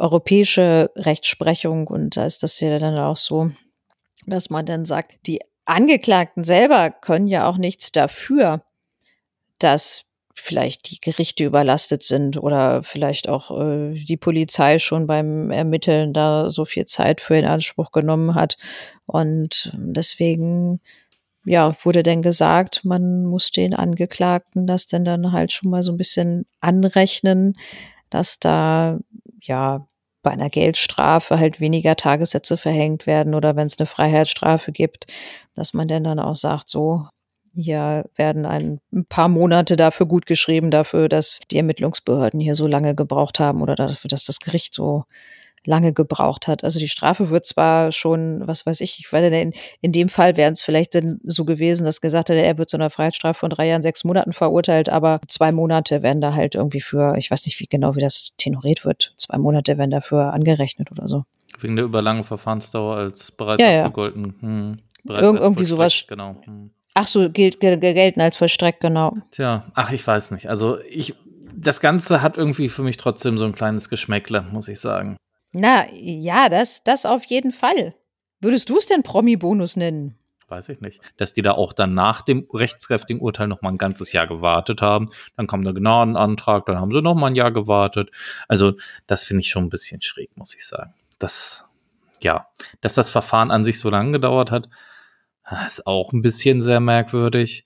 europäische 0.00 0.90
Rechtsprechung 0.96 1.86
und 1.86 2.16
da 2.16 2.24
ist 2.24 2.42
das 2.42 2.58
ja 2.60 2.78
dann 2.78 2.98
auch 2.98 3.16
so, 3.16 3.50
dass 4.26 4.50
man 4.50 4.66
dann 4.66 4.86
sagt, 4.86 5.14
die 5.26 5.40
Angeklagten 5.66 6.42
selber 6.42 6.90
können 6.90 7.26
ja 7.26 7.46
auch 7.48 7.58
nichts 7.58 7.92
dafür, 7.92 8.62
dass 9.58 10.06
vielleicht 10.32 10.90
die 10.90 11.00
Gerichte 11.00 11.44
überlastet 11.44 12.02
sind 12.02 12.42
oder 12.42 12.82
vielleicht 12.82 13.28
auch 13.28 13.50
äh, 13.60 13.92
die 13.92 14.16
Polizei 14.16 14.78
schon 14.78 15.06
beim 15.06 15.50
Ermitteln 15.50 16.12
da 16.14 16.50
so 16.50 16.64
viel 16.64 16.86
Zeit 16.86 17.20
für 17.20 17.36
in 17.36 17.44
Anspruch 17.44 17.92
genommen 17.92 18.34
hat. 18.34 18.56
Und 19.04 19.72
deswegen, 19.76 20.80
ja, 21.44 21.76
wurde 21.84 22.02
denn 22.02 22.22
gesagt, 22.22 22.84
man 22.84 23.26
muss 23.26 23.50
den 23.50 23.74
Angeklagten 23.74 24.66
das 24.66 24.86
denn 24.86 25.04
dann 25.04 25.32
halt 25.32 25.52
schon 25.52 25.70
mal 25.70 25.82
so 25.82 25.92
ein 25.92 25.98
bisschen 25.98 26.46
anrechnen, 26.60 27.58
dass 28.08 28.38
da 28.38 28.98
ja 29.42 29.86
bei 30.22 30.30
einer 30.30 30.50
Geldstrafe 30.50 31.38
halt 31.38 31.60
weniger 31.60 31.96
Tagessätze 31.96 32.56
verhängt 32.56 33.06
werden 33.06 33.34
oder 33.34 33.56
wenn 33.56 33.66
es 33.66 33.78
eine 33.78 33.86
Freiheitsstrafe 33.86 34.72
gibt, 34.72 35.06
dass 35.54 35.74
man 35.74 35.88
denn 35.88 36.04
dann 36.04 36.18
auch 36.18 36.36
sagt, 36.36 36.68
so, 36.68 37.06
hier 37.54 38.04
werden 38.14 38.46
ein 38.46 38.80
paar 39.08 39.28
Monate 39.28 39.76
dafür 39.76 40.06
gut 40.06 40.26
geschrieben, 40.26 40.70
dafür, 40.70 41.08
dass 41.08 41.40
die 41.50 41.56
Ermittlungsbehörden 41.56 42.40
hier 42.40 42.54
so 42.54 42.66
lange 42.66 42.94
gebraucht 42.94 43.40
haben 43.40 43.62
oder 43.62 43.74
dafür, 43.74 44.08
dass 44.08 44.24
das 44.24 44.40
Gericht 44.40 44.74
so 44.74 45.04
lange 45.64 45.92
gebraucht 45.92 46.48
hat. 46.48 46.64
Also 46.64 46.78
die 46.78 46.88
Strafe 46.88 47.30
wird 47.30 47.44
zwar 47.44 47.92
schon, 47.92 48.46
was 48.46 48.64
weiß 48.66 48.80
ich, 48.80 48.98
ich 48.98 49.12
weiß 49.12 49.30
in, 49.32 49.52
in 49.80 49.92
dem 49.92 50.08
Fall 50.08 50.36
wären 50.36 50.54
es 50.54 50.62
vielleicht 50.62 50.96
so 51.24 51.44
gewesen, 51.44 51.84
dass 51.84 52.00
gesagt 52.00 52.30
hat, 52.30 52.36
er 52.36 52.58
wird 52.58 52.70
zu 52.70 52.76
einer 52.76 52.90
Freiheitsstrafe 52.90 53.38
von 53.38 53.50
drei 53.50 53.68
Jahren, 53.68 53.82
sechs 53.82 54.04
Monaten 54.04 54.32
verurteilt, 54.32 54.88
aber 54.88 55.20
zwei 55.28 55.52
Monate 55.52 56.02
werden 56.02 56.20
da 56.20 56.34
halt 56.34 56.54
irgendwie 56.54 56.80
für, 56.80 57.16
ich 57.18 57.30
weiß 57.30 57.46
nicht 57.46 57.60
wie 57.60 57.66
genau, 57.66 57.94
wie 57.96 58.00
das 58.00 58.30
tenoriert 58.38 58.84
wird, 58.84 59.12
zwei 59.16 59.38
Monate 59.38 59.76
werden 59.76 59.90
dafür 59.90 60.32
angerechnet 60.32 60.90
oder 60.90 61.08
so. 61.08 61.24
Wegen 61.58 61.76
der 61.76 61.84
überlangen 61.84 62.24
Verfahrensdauer 62.24 62.96
als 62.96 63.32
bereits 63.32 63.62
ja, 63.62 63.84
abgegolten. 63.84 64.34
Hm, 64.40 64.78
bereits 65.04 65.22
Ir 65.22 65.40
irgendwie 65.40 65.64
sowas. 65.64 66.04
Genau. 66.08 66.36
Hm. 66.44 66.70
Ach 66.94 67.06
so, 67.06 67.30
gilt, 67.30 67.60
gelten 67.60 68.20
als 68.20 68.36
vollstreckt, 68.36 68.80
genau. 68.80 69.16
Tja, 69.30 69.64
ach, 69.74 69.92
ich 69.92 70.04
weiß 70.04 70.32
nicht. 70.32 70.48
Also 70.48 70.78
ich, 70.88 71.14
das 71.54 71.80
Ganze 71.80 72.22
hat 72.22 72.36
irgendwie 72.36 72.68
für 72.68 72.82
mich 72.82 72.96
trotzdem 72.96 73.38
so 73.38 73.44
ein 73.44 73.54
kleines 73.54 73.88
Geschmäckle, 73.88 74.42
muss 74.50 74.68
ich 74.68 74.80
sagen. 74.80 75.16
Na, 75.52 75.90
ja, 75.92 76.48
das, 76.48 76.84
das 76.84 77.06
auf 77.06 77.24
jeden 77.24 77.52
Fall. 77.52 77.94
Würdest 78.40 78.68
du 78.68 78.78
es 78.78 78.86
denn 78.86 79.02
Promi-Bonus 79.02 79.76
nennen? 79.76 80.20
weiß 80.50 80.68
ich 80.68 80.80
nicht, 80.80 81.00
dass 81.16 81.32
die 81.32 81.42
da 81.42 81.52
auch 81.52 81.72
dann 81.72 81.94
nach 81.94 82.22
dem 82.22 82.46
rechtskräftigen 82.52 83.22
Urteil 83.22 83.46
noch 83.46 83.62
mal 83.62 83.70
ein 83.70 83.78
ganzes 83.78 84.12
Jahr 84.12 84.26
gewartet 84.26 84.82
haben. 84.82 85.10
Dann 85.36 85.46
kam 85.46 85.62
der 85.62 85.72
Gnadenantrag, 85.72 86.66
dann 86.66 86.80
haben 86.80 86.92
sie 86.92 87.02
noch 87.02 87.14
mal 87.14 87.28
ein 87.28 87.36
Jahr 87.36 87.52
gewartet. 87.52 88.10
Also 88.48 88.74
das 89.06 89.24
finde 89.24 89.42
ich 89.42 89.50
schon 89.50 89.64
ein 89.64 89.70
bisschen 89.70 90.00
schräg, 90.00 90.36
muss 90.36 90.54
ich 90.54 90.66
sagen. 90.66 90.94
Das, 91.18 91.66
ja, 92.20 92.48
dass 92.80 92.94
das 92.94 93.10
Verfahren 93.10 93.50
an 93.50 93.64
sich 93.64 93.78
so 93.78 93.90
lange 93.90 94.12
gedauert 94.12 94.50
hat, 94.50 94.68
ist 95.66 95.86
auch 95.86 96.12
ein 96.12 96.22
bisschen 96.22 96.62
sehr 96.62 96.80
merkwürdig. 96.80 97.64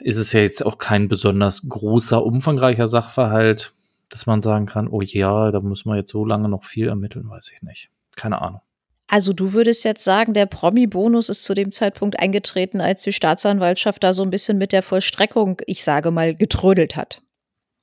Ist 0.00 0.18
es 0.18 0.32
ja 0.32 0.40
jetzt 0.40 0.64
auch 0.64 0.78
kein 0.78 1.08
besonders 1.08 1.62
großer, 1.68 2.22
umfangreicher 2.24 2.86
Sachverhalt, 2.86 3.72
dass 4.08 4.26
man 4.26 4.42
sagen 4.42 4.66
kann, 4.66 4.88
oh 4.88 5.00
ja, 5.00 5.50
da 5.50 5.60
muss 5.60 5.84
man 5.84 5.96
jetzt 5.96 6.10
so 6.10 6.24
lange 6.24 6.48
noch 6.48 6.64
viel 6.64 6.88
ermitteln, 6.88 7.28
weiß 7.28 7.50
ich 7.54 7.62
nicht. 7.62 7.90
Keine 8.16 8.40
Ahnung. 8.40 8.60
Also 9.08 9.32
du 9.32 9.52
würdest 9.52 9.84
jetzt 9.84 10.02
sagen, 10.02 10.34
der 10.34 10.46
Promi-Bonus 10.46 11.28
ist 11.28 11.44
zu 11.44 11.54
dem 11.54 11.70
Zeitpunkt 11.70 12.18
eingetreten, 12.18 12.80
als 12.80 13.02
die 13.02 13.12
Staatsanwaltschaft 13.12 14.02
da 14.02 14.12
so 14.12 14.22
ein 14.22 14.30
bisschen 14.30 14.58
mit 14.58 14.72
der 14.72 14.82
Vollstreckung, 14.82 15.60
ich 15.66 15.84
sage 15.84 16.10
mal, 16.10 16.34
getrödelt 16.34 16.96
hat. 16.96 17.22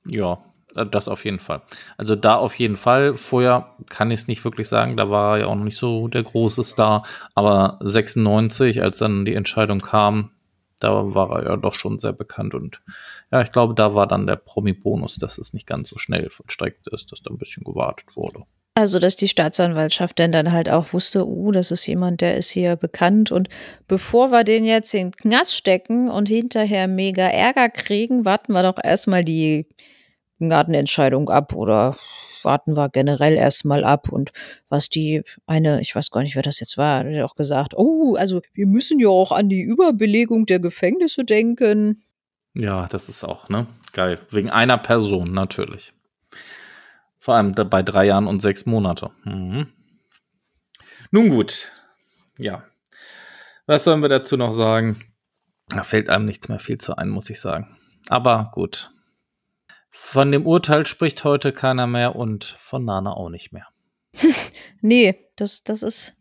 Ja, 0.06 0.44
das 0.74 1.08
auf 1.08 1.24
jeden 1.24 1.38
Fall. 1.38 1.62
Also 1.96 2.14
da 2.14 2.36
auf 2.36 2.58
jeden 2.58 2.76
Fall. 2.76 3.16
Vorher 3.16 3.74
kann 3.88 4.10
ich 4.10 4.20
es 4.20 4.28
nicht 4.28 4.44
wirklich 4.44 4.68
sagen, 4.68 4.96
da 4.96 5.08
war 5.08 5.36
er 5.36 5.40
ja 5.42 5.46
auch 5.46 5.54
noch 5.54 5.64
nicht 5.64 5.78
so 5.78 6.08
der 6.08 6.24
große 6.24 6.62
Star. 6.62 7.06
Aber 7.34 7.78
96, 7.80 8.82
als 8.82 8.98
dann 8.98 9.24
die 9.24 9.34
Entscheidung 9.34 9.78
kam, 9.78 10.30
da 10.84 11.14
war 11.14 11.30
er 11.38 11.44
ja 11.50 11.56
doch 11.56 11.72
schon 11.72 11.98
sehr 11.98 12.12
bekannt. 12.12 12.54
Und 12.54 12.82
ja, 13.32 13.40
ich 13.40 13.50
glaube, 13.50 13.74
da 13.74 13.94
war 13.94 14.06
dann 14.06 14.26
der 14.26 14.36
Promi-Bonus, 14.36 15.16
dass 15.16 15.38
es 15.38 15.54
nicht 15.54 15.66
ganz 15.66 15.88
so 15.88 15.98
schnell 15.98 16.28
vollstreckt 16.28 16.88
ist, 16.88 17.10
dass 17.10 17.22
da 17.22 17.30
ein 17.30 17.38
bisschen 17.38 17.64
gewartet 17.64 18.14
wurde. 18.16 18.42
Also, 18.76 18.98
dass 18.98 19.16
die 19.16 19.28
Staatsanwaltschaft 19.28 20.18
denn 20.18 20.32
dann 20.32 20.52
halt 20.52 20.68
auch 20.68 20.92
wusste, 20.92 21.26
oh, 21.26 21.52
das 21.52 21.70
ist 21.70 21.86
jemand, 21.86 22.20
der 22.20 22.36
ist 22.36 22.50
hier 22.50 22.76
bekannt. 22.76 23.30
Und 23.30 23.48
bevor 23.86 24.30
wir 24.30 24.44
den 24.44 24.64
jetzt 24.64 24.92
in 24.94 25.10
den 25.10 25.16
Knast 25.16 25.54
stecken 25.54 26.10
und 26.10 26.28
hinterher 26.28 26.88
mega 26.88 27.22
Ärger 27.22 27.70
kriegen, 27.70 28.24
warten 28.24 28.52
wir 28.52 28.62
doch 28.64 28.82
erstmal 28.82 29.24
die 29.24 29.66
Gartenentscheidung 30.40 31.30
ab 31.30 31.54
oder 31.54 31.96
warten 32.44 32.76
wir 32.76 32.88
generell 32.88 33.34
erstmal 33.34 33.84
ab. 33.84 34.10
Und 34.10 34.32
was 34.68 34.88
die 34.88 35.22
eine, 35.46 35.80
ich 35.80 35.94
weiß 35.94 36.10
gar 36.10 36.22
nicht, 36.22 36.36
wer 36.36 36.42
das 36.42 36.60
jetzt 36.60 36.76
war, 36.76 37.04
hat 37.04 37.22
auch 37.22 37.34
gesagt, 37.34 37.74
oh, 37.76 38.14
also 38.16 38.42
wir 38.52 38.66
müssen 38.66 38.98
ja 38.98 39.08
auch 39.08 39.32
an 39.32 39.48
die 39.48 39.62
Überbelegung 39.62 40.46
der 40.46 40.60
Gefängnisse 40.60 41.24
denken. 41.24 42.02
Ja, 42.54 42.86
das 42.86 43.08
ist 43.08 43.24
auch, 43.24 43.48
ne? 43.48 43.66
Geil. 43.92 44.18
Wegen 44.30 44.50
einer 44.50 44.78
Person, 44.78 45.32
natürlich. 45.32 45.92
Vor 47.18 47.34
allem 47.34 47.54
bei 47.54 47.82
drei 47.82 48.06
Jahren 48.06 48.26
und 48.26 48.40
sechs 48.40 48.66
Monate. 48.66 49.10
Mhm. 49.24 49.68
Nun 51.10 51.30
gut. 51.30 51.70
Ja. 52.38 52.64
Was 53.66 53.84
sollen 53.84 54.02
wir 54.02 54.08
dazu 54.08 54.36
noch 54.36 54.52
sagen? 54.52 55.00
Da 55.68 55.82
fällt 55.82 56.10
einem 56.10 56.26
nichts 56.26 56.48
mehr 56.48 56.58
viel 56.58 56.78
zu 56.78 56.96
ein, 56.96 57.08
muss 57.08 57.30
ich 57.30 57.40
sagen. 57.40 57.78
Aber 58.08 58.50
gut. 58.52 58.90
Von 59.96 60.32
dem 60.32 60.44
Urteil 60.44 60.86
spricht 60.86 61.22
heute 61.22 61.52
keiner 61.52 61.86
mehr 61.86 62.16
und 62.16 62.56
von 62.58 62.84
Nana 62.84 63.12
auch 63.12 63.28
nicht 63.30 63.52
mehr. 63.52 63.68
nee, 64.80 65.14
das, 65.36 65.62
das 65.62 65.84
ist 65.84 66.14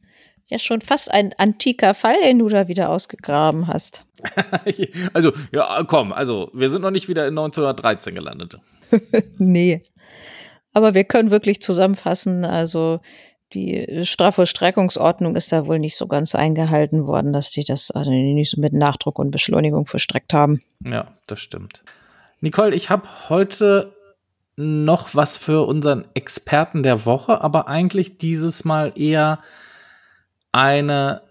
ja 0.45 0.59
schon 0.59 0.81
fast 0.81 1.11
ein 1.11 1.33
antiker 1.39 1.95
Fall, 1.95 2.15
den 2.23 2.37
du 2.37 2.49
da 2.49 2.67
wieder 2.67 2.91
ausgegraben 2.91 3.67
hast. 3.67 4.05
also, 5.13 5.33
ja, 5.51 5.83
komm, 5.87 6.13
also, 6.13 6.51
wir 6.53 6.69
sind 6.69 6.83
noch 6.83 6.91
nicht 6.91 7.09
wieder 7.09 7.23
in 7.23 7.35
1913 7.35 8.13
gelandet. 8.13 8.59
nee. 9.39 9.83
Aber 10.71 10.93
wir 10.93 11.03
können 11.03 11.31
wirklich 11.31 11.59
zusammenfassen, 11.59 12.45
also 12.45 12.99
die 13.53 14.05
Strafvollstreckungsordnung 14.05 15.35
ist 15.35 15.51
da 15.51 15.65
wohl 15.65 15.79
nicht 15.79 15.97
so 15.97 16.05
ganz 16.05 16.35
eingehalten 16.35 17.07
worden, 17.07 17.33
dass 17.33 17.49
die 17.49 17.63
das 17.63 17.89
also 17.89 18.11
nicht 18.11 18.51
so 18.51 18.61
mit 18.61 18.73
Nachdruck 18.73 19.17
und 19.17 19.31
Beschleunigung 19.31 19.87
verstreckt 19.87 20.31
haben. 20.31 20.61
Ja, 20.85 21.17
das 21.25 21.39
stimmt. 21.39 21.83
Nicole, 22.43 22.75
ich 22.75 22.89
habe 22.89 23.07
heute 23.29 23.95
noch 24.57 25.15
was 25.15 25.37
für 25.37 25.65
unseren 25.65 26.05
Experten 26.13 26.83
der 26.83 27.05
Woche, 27.05 27.39
aber 27.39 27.69
eigentlich 27.69 28.17
dieses 28.17 28.65
Mal 28.65 28.91
eher 28.97 29.39
eine 30.51 31.21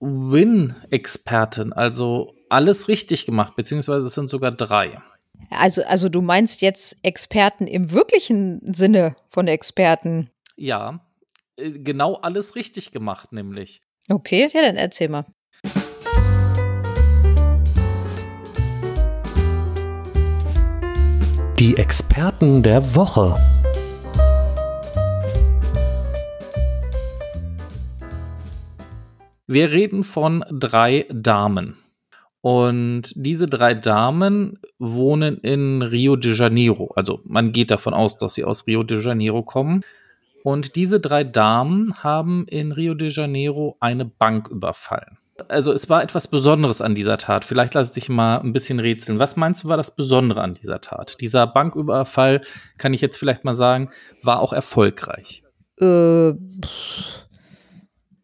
Win-Expertin, 0.00 1.74
also 1.74 2.34
alles 2.48 2.88
richtig 2.88 3.26
gemacht, 3.26 3.54
beziehungsweise 3.54 4.06
es 4.06 4.14
sind 4.14 4.30
sogar 4.30 4.50
drei. 4.50 4.98
Also, 5.50 5.84
also 5.84 6.08
du 6.08 6.22
meinst 6.22 6.62
jetzt 6.62 6.96
Experten 7.02 7.66
im 7.66 7.92
wirklichen 7.92 8.72
Sinne 8.74 9.14
von 9.28 9.48
Experten? 9.48 10.30
Ja, 10.56 11.04
äh, 11.56 11.70
genau 11.70 12.14
alles 12.14 12.56
richtig 12.56 12.92
gemacht, 12.92 13.30
nämlich. 13.30 13.82
Okay, 14.08 14.48
ja, 14.50 14.62
dann 14.62 14.76
erzähl 14.76 15.10
mal. 15.10 15.26
Die 21.62 21.76
Experten 21.76 22.64
der 22.64 22.96
Woche. 22.96 23.36
Wir 29.46 29.70
reden 29.70 30.02
von 30.02 30.44
drei 30.50 31.06
Damen. 31.08 31.76
Und 32.40 33.12
diese 33.14 33.46
drei 33.46 33.74
Damen 33.74 34.58
wohnen 34.80 35.38
in 35.38 35.82
Rio 35.82 36.16
de 36.16 36.34
Janeiro. 36.34 36.90
Also 36.96 37.20
man 37.22 37.52
geht 37.52 37.70
davon 37.70 37.94
aus, 37.94 38.16
dass 38.16 38.34
sie 38.34 38.42
aus 38.42 38.66
Rio 38.66 38.82
de 38.82 38.98
Janeiro 39.00 39.44
kommen. 39.44 39.84
Und 40.42 40.74
diese 40.74 40.98
drei 40.98 41.22
Damen 41.22 41.94
haben 42.02 42.44
in 42.48 42.72
Rio 42.72 42.94
de 42.94 43.08
Janeiro 43.08 43.76
eine 43.78 44.04
Bank 44.04 44.48
überfallen. 44.48 45.16
Also 45.48 45.72
es 45.72 45.88
war 45.88 46.02
etwas 46.02 46.28
Besonderes 46.28 46.80
an 46.80 46.94
dieser 46.94 47.16
Tat. 47.16 47.44
Vielleicht 47.44 47.74
lasse 47.74 47.90
ich 47.90 47.94
dich 47.94 48.08
mal 48.08 48.38
ein 48.38 48.52
bisschen 48.52 48.80
rätseln. 48.80 49.18
Was 49.18 49.36
meinst 49.36 49.64
du 49.64 49.68
war 49.68 49.76
das 49.76 49.94
Besondere 49.94 50.42
an 50.42 50.54
dieser 50.54 50.80
Tat? 50.80 51.16
Dieser 51.20 51.46
Banküberfall, 51.46 52.42
kann 52.78 52.92
ich 52.92 53.00
jetzt 53.00 53.16
vielleicht 53.16 53.44
mal 53.44 53.54
sagen, 53.54 53.90
war 54.22 54.40
auch 54.40 54.52
erfolgreich. 54.52 55.42
Äh, 55.80 56.32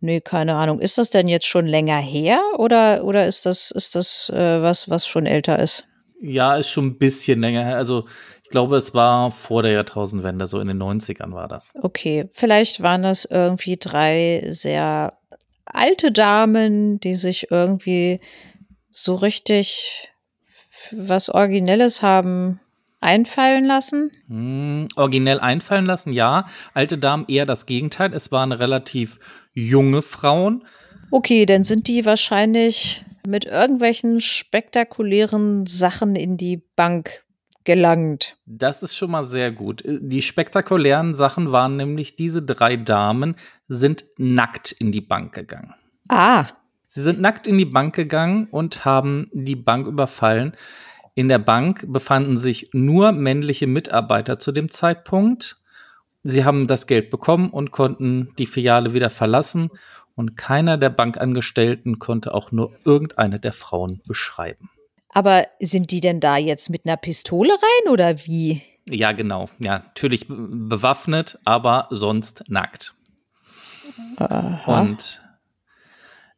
Nee, 0.00 0.20
keine 0.20 0.54
Ahnung. 0.54 0.80
Ist 0.80 0.98
das 0.98 1.10
denn 1.10 1.28
jetzt 1.28 1.46
schon 1.46 1.66
länger 1.66 1.96
her 1.96 2.40
oder, 2.56 3.04
oder 3.04 3.26
ist 3.26 3.46
das, 3.46 3.70
ist 3.70 3.94
das 3.96 4.30
äh, 4.30 4.62
was, 4.62 4.88
was 4.88 5.06
schon 5.06 5.26
älter 5.26 5.58
ist? 5.58 5.84
Ja, 6.20 6.56
ist 6.56 6.70
schon 6.70 6.86
ein 6.86 6.98
bisschen 6.98 7.40
länger 7.40 7.64
her. 7.64 7.76
Also 7.76 8.06
ich 8.44 8.50
glaube, 8.50 8.76
es 8.76 8.94
war 8.94 9.32
vor 9.32 9.62
der 9.62 9.72
Jahrtausendwende, 9.72 10.46
so 10.46 10.60
in 10.60 10.68
den 10.68 10.80
90ern 10.80 11.32
war 11.32 11.48
das. 11.48 11.72
Okay, 11.82 12.28
vielleicht 12.32 12.82
waren 12.82 13.02
das 13.02 13.24
irgendwie 13.24 13.76
drei 13.76 14.46
sehr 14.50 15.17
alte 15.74 16.12
Damen, 16.12 17.00
die 17.00 17.14
sich 17.14 17.50
irgendwie 17.50 18.20
so 18.92 19.14
richtig 19.14 20.08
was 20.92 21.28
Originelles 21.28 22.02
haben 22.02 22.60
einfallen 23.00 23.64
lassen? 23.64 24.10
Hm, 24.28 24.88
originell 24.96 25.40
einfallen 25.40 25.86
lassen, 25.86 26.12
ja. 26.12 26.46
Alte 26.74 26.98
Damen 26.98 27.24
eher 27.28 27.46
das 27.46 27.66
Gegenteil. 27.66 28.12
Es 28.12 28.32
waren 28.32 28.52
relativ 28.52 29.18
junge 29.54 30.02
Frauen. 30.02 30.64
Okay, 31.10 31.46
dann 31.46 31.64
sind 31.64 31.88
die 31.88 32.04
wahrscheinlich 32.04 33.04
mit 33.26 33.44
irgendwelchen 33.44 34.20
spektakulären 34.20 35.66
Sachen 35.66 36.16
in 36.16 36.36
die 36.36 36.62
Bank 36.76 37.24
gelangt. 37.68 38.38
Das 38.46 38.82
ist 38.82 38.96
schon 38.96 39.10
mal 39.10 39.26
sehr 39.26 39.52
gut. 39.52 39.82
Die 39.84 40.22
spektakulären 40.22 41.14
Sachen 41.14 41.52
waren 41.52 41.76
nämlich, 41.76 42.16
diese 42.16 42.42
drei 42.42 42.78
Damen 42.78 43.36
sind 43.68 44.06
nackt 44.16 44.72
in 44.72 44.90
die 44.90 45.02
Bank 45.02 45.34
gegangen. 45.34 45.74
Ah. 46.08 46.46
Sie 46.86 47.02
sind 47.02 47.20
nackt 47.20 47.46
in 47.46 47.58
die 47.58 47.66
Bank 47.66 47.94
gegangen 47.94 48.48
und 48.50 48.86
haben 48.86 49.28
die 49.34 49.54
Bank 49.54 49.86
überfallen. 49.86 50.56
In 51.14 51.28
der 51.28 51.40
Bank 51.40 51.84
befanden 51.86 52.38
sich 52.38 52.70
nur 52.72 53.12
männliche 53.12 53.66
Mitarbeiter 53.66 54.38
zu 54.38 54.50
dem 54.50 54.70
Zeitpunkt. 54.70 55.60
Sie 56.22 56.46
haben 56.46 56.68
das 56.68 56.86
Geld 56.86 57.10
bekommen 57.10 57.50
und 57.50 57.70
konnten 57.70 58.32
die 58.38 58.46
Filiale 58.46 58.94
wieder 58.94 59.10
verlassen 59.10 59.68
und 60.14 60.38
keiner 60.38 60.78
der 60.78 60.88
Bankangestellten 60.88 61.98
konnte 61.98 62.32
auch 62.32 62.50
nur 62.50 62.72
irgendeine 62.86 63.38
der 63.38 63.52
Frauen 63.52 64.00
beschreiben. 64.06 64.70
Aber 65.10 65.46
sind 65.60 65.90
die 65.90 66.00
denn 66.00 66.20
da 66.20 66.36
jetzt 66.36 66.70
mit 66.70 66.84
einer 66.84 66.96
Pistole 66.96 67.52
rein 67.52 67.92
oder 67.92 68.26
wie? 68.26 68.62
Ja, 68.88 69.12
genau. 69.12 69.48
Ja, 69.58 69.78
natürlich 69.78 70.26
bewaffnet, 70.28 71.38
aber 71.44 71.88
sonst 71.90 72.44
nackt. 72.48 72.94
Aha. 74.16 74.80
Und 74.80 75.22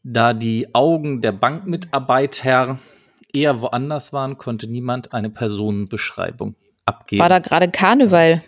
da 0.03 0.33
die 0.33 0.75
Augen 0.75 1.21
der 1.21 1.33
Bankmitarbeiter 1.33 2.79
eher 3.33 3.61
woanders 3.61 4.13
waren, 4.13 4.39
konnte 4.39 4.67
niemand 4.67 5.13
eine 5.13 5.31
Personenbeschreibung 5.31 6.55
abgeben. 6.87 7.21
War 7.21 7.29
da 7.29 7.39
gerade 7.39 7.71
Karneval? 7.71 8.43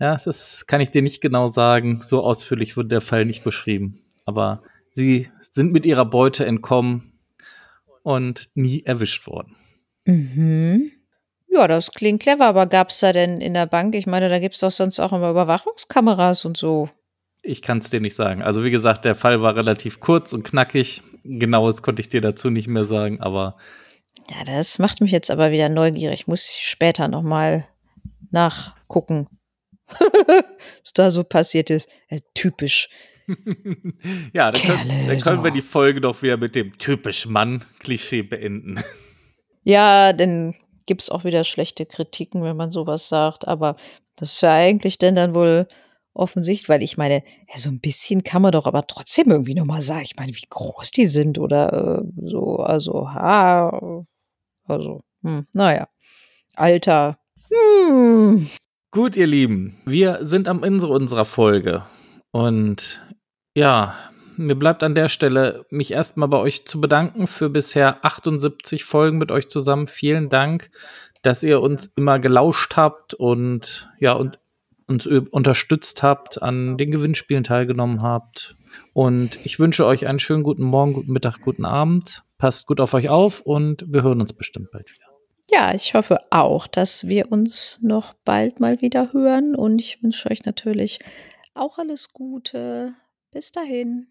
Ja, 0.00 0.16
das 0.22 0.66
kann 0.66 0.80
ich 0.80 0.90
dir 0.90 1.02
nicht 1.02 1.20
genau 1.20 1.48
sagen. 1.48 2.02
So 2.02 2.22
ausführlich 2.22 2.76
wurde 2.76 2.88
der 2.88 3.00
Fall 3.00 3.24
nicht 3.24 3.44
beschrieben. 3.44 4.00
Aber 4.24 4.62
sie 4.94 5.30
sind 5.50 5.72
mit 5.72 5.86
ihrer 5.86 6.04
Beute 6.04 6.44
entkommen 6.44 7.07
und 8.08 8.48
nie 8.54 8.84
erwischt 8.84 9.26
worden. 9.26 9.54
Mhm. 10.06 10.92
Ja, 11.50 11.68
das 11.68 11.90
klingt 11.90 12.22
clever, 12.22 12.46
aber 12.46 12.66
gab 12.66 12.88
es 12.88 13.00
da 13.00 13.12
denn 13.12 13.42
in 13.42 13.52
der 13.52 13.66
Bank, 13.66 13.94
ich 13.94 14.06
meine, 14.06 14.30
da 14.30 14.38
gibt 14.38 14.54
es 14.54 14.60
doch 14.62 14.70
sonst 14.70 14.98
auch 14.98 15.12
immer 15.12 15.30
Überwachungskameras 15.30 16.46
und 16.46 16.56
so. 16.56 16.88
Ich 17.42 17.60
kann 17.60 17.78
es 17.78 17.90
dir 17.90 18.00
nicht 18.00 18.14
sagen. 18.14 18.42
Also 18.42 18.64
wie 18.64 18.70
gesagt, 18.70 19.04
der 19.04 19.14
Fall 19.14 19.42
war 19.42 19.56
relativ 19.56 20.00
kurz 20.00 20.32
und 20.32 20.42
knackig. 20.42 21.02
genaues 21.22 21.82
konnte 21.82 22.00
ich 22.00 22.08
dir 22.08 22.22
dazu 22.22 22.48
nicht 22.48 22.66
mehr 22.66 22.86
sagen, 22.86 23.20
aber. 23.20 23.58
Ja, 24.30 24.42
das 24.44 24.78
macht 24.78 25.02
mich 25.02 25.12
jetzt 25.12 25.30
aber 25.30 25.50
wieder 25.50 25.68
neugierig. 25.68 26.26
Muss 26.26 26.48
ich 26.48 26.66
später 26.66 27.08
nochmal 27.08 27.68
nachgucken, 28.30 29.28
was 29.98 30.92
da 30.94 31.10
so 31.10 31.24
passiert 31.24 31.68
ist. 31.68 31.90
Ja, 32.08 32.18
typisch. 32.34 32.88
Ja, 34.32 34.50
dann 34.50 34.62
können, 34.62 35.06
dann 35.06 35.20
können 35.20 35.44
wir 35.44 35.50
die 35.50 35.62
Folge 35.62 36.00
doch 36.00 36.22
wieder 36.22 36.36
mit 36.36 36.54
dem 36.54 36.76
typisch 36.78 37.26
Mann-Klischee 37.26 38.22
beenden. 38.22 38.82
Ja, 39.64 40.12
dann 40.12 40.54
gibt 40.86 41.02
es 41.02 41.10
auch 41.10 41.24
wieder 41.24 41.44
schlechte 41.44 41.86
Kritiken, 41.86 42.42
wenn 42.42 42.56
man 42.56 42.70
sowas 42.70 43.08
sagt. 43.08 43.46
Aber 43.46 43.76
das 44.16 44.32
ist 44.32 44.40
ja 44.40 44.54
eigentlich 44.54 44.98
denn 44.98 45.14
dann 45.14 45.34
wohl 45.34 45.68
offensichtlich, 46.14 46.68
weil 46.68 46.82
ich 46.82 46.96
meine, 46.96 47.22
ja, 47.48 47.56
so 47.56 47.70
ein 47.70 47.80
bisschen 47.80 48.24
kann 48.24 48.42
man 48.42 48.52
doch 48.52 48.66
aber 48.66 48.86
trotzdem 48.86 49.30
irgendwie 49.30 49.54
nochmal 49.54 49.82
sagen. 49.82 50.04
Ich 50.04 50.16
meine, 50.16 50.32
wie 50.34 50.46
groß 50.48 50.90
die 50.90 51.06
sind 51.06 51.38
oder 51.38 52.02
äh, 52.02 52.28
so, 52.28 52.56
also, 52.56 53.08
ha, 53.08 54.04
also, 54.64 55.02
hm, 55.22 55.46
naja, 55.52 55.88
Alter. 56.54 57.18
Hm. 57.50 58.48
Gut, 58.90 59.16
ihr 59.16 59.26
Lieben, 59.26 59.80
wir 59.84 60.24
sind 60.24 60.48
am 60.48 60.64
Ende 60.64 60.86
unserer 60.88 61.24
Folge. 61.24 61.84
Und 62.30 63.02
ja, 63.58 63.96
mir 64.36 64.54
bleibt 64.54 64.84
an 64.84 64.94
der 64.94 65.08
Stelle, 65.08 65.66
mich 65.68 65.90
erstmal 65.90 66.28
bei 66.28 66.36
euch 66.36 66.64
zu 66.64 66.80
bedanken 66.80 67.26
für 67.26 67.50
bisher 67.50 68.04
78 68.04 68.84
Folgen 68.84 69.18
mit 69.18 69.32
euch 69.32 69.48
zusammen. 69.48 69.88
Vielen 69.88 70.28
Dank, 70.28 70.70
dass 71.22 71.42
ihr 71.42 71.60
uns 71.60 71.86
immer 71.96 72.20
gelauscht 72.20 72.76
habt 72.76 73.14
und 73.14 73.90
ja, 73.98 74.12
und 74.12 74.38
uns 74.86 75.08
unterstützt 75.08 76.04
habt, 76.04 76.40
an 76.40 76.78
den 76.78 76.92
Gewinnspielen 76.92 77.42
teilgenommen 77.42 78.00
habt. 78.00 78.56
Und 78.92 79.44
ich 79.44 79.58
wünsche 79.58 79.84
euch 79.86 80.06
einen 80.06 80.20
schönen 80.20 80.44
guten 80.44 80.62
Morgen, 80.62 80.92
guten 80.92 81.12
Mittag, 81.12 81.40
guten 81.40 81.64
Abend. 81.64 82.22
Passt 82.38 82.68
gut 82.68 82.80
auf 82.80 82.94
euch 82.94 83.08
auf 83.08 83.40
und 83.40 83.84
wir 83.88 84.04
hören 84.04 84.20
uns 84.20 84.32
bestimmt 84.32 84.70
bald 84.70 84.88
wieder. 84.88 85.06
Ja, 85.50 85.74
ich 85.74 85.94
hoffe 85.94 86.20
auch, 86.30 86.68
dass 86.68 87.08
wir 87.08 87.32
uns 87.32 87.80
noch 87.82 88.14
bald 88.24 88.60
mal 88.60 88.80
wieder 88.80 89.12
hören 89.12 89.56
und 89.56 89.80
ich 89.80 90.00
wünsche 90.00 90.30
euch 90.30 90.44
natürlich 90.44 91.00
auch 91.54 91.78
alles 91.78 92.12
Gute. 92.12 92.94
Bis 93.32 93.52
dahin. 93.52 94.10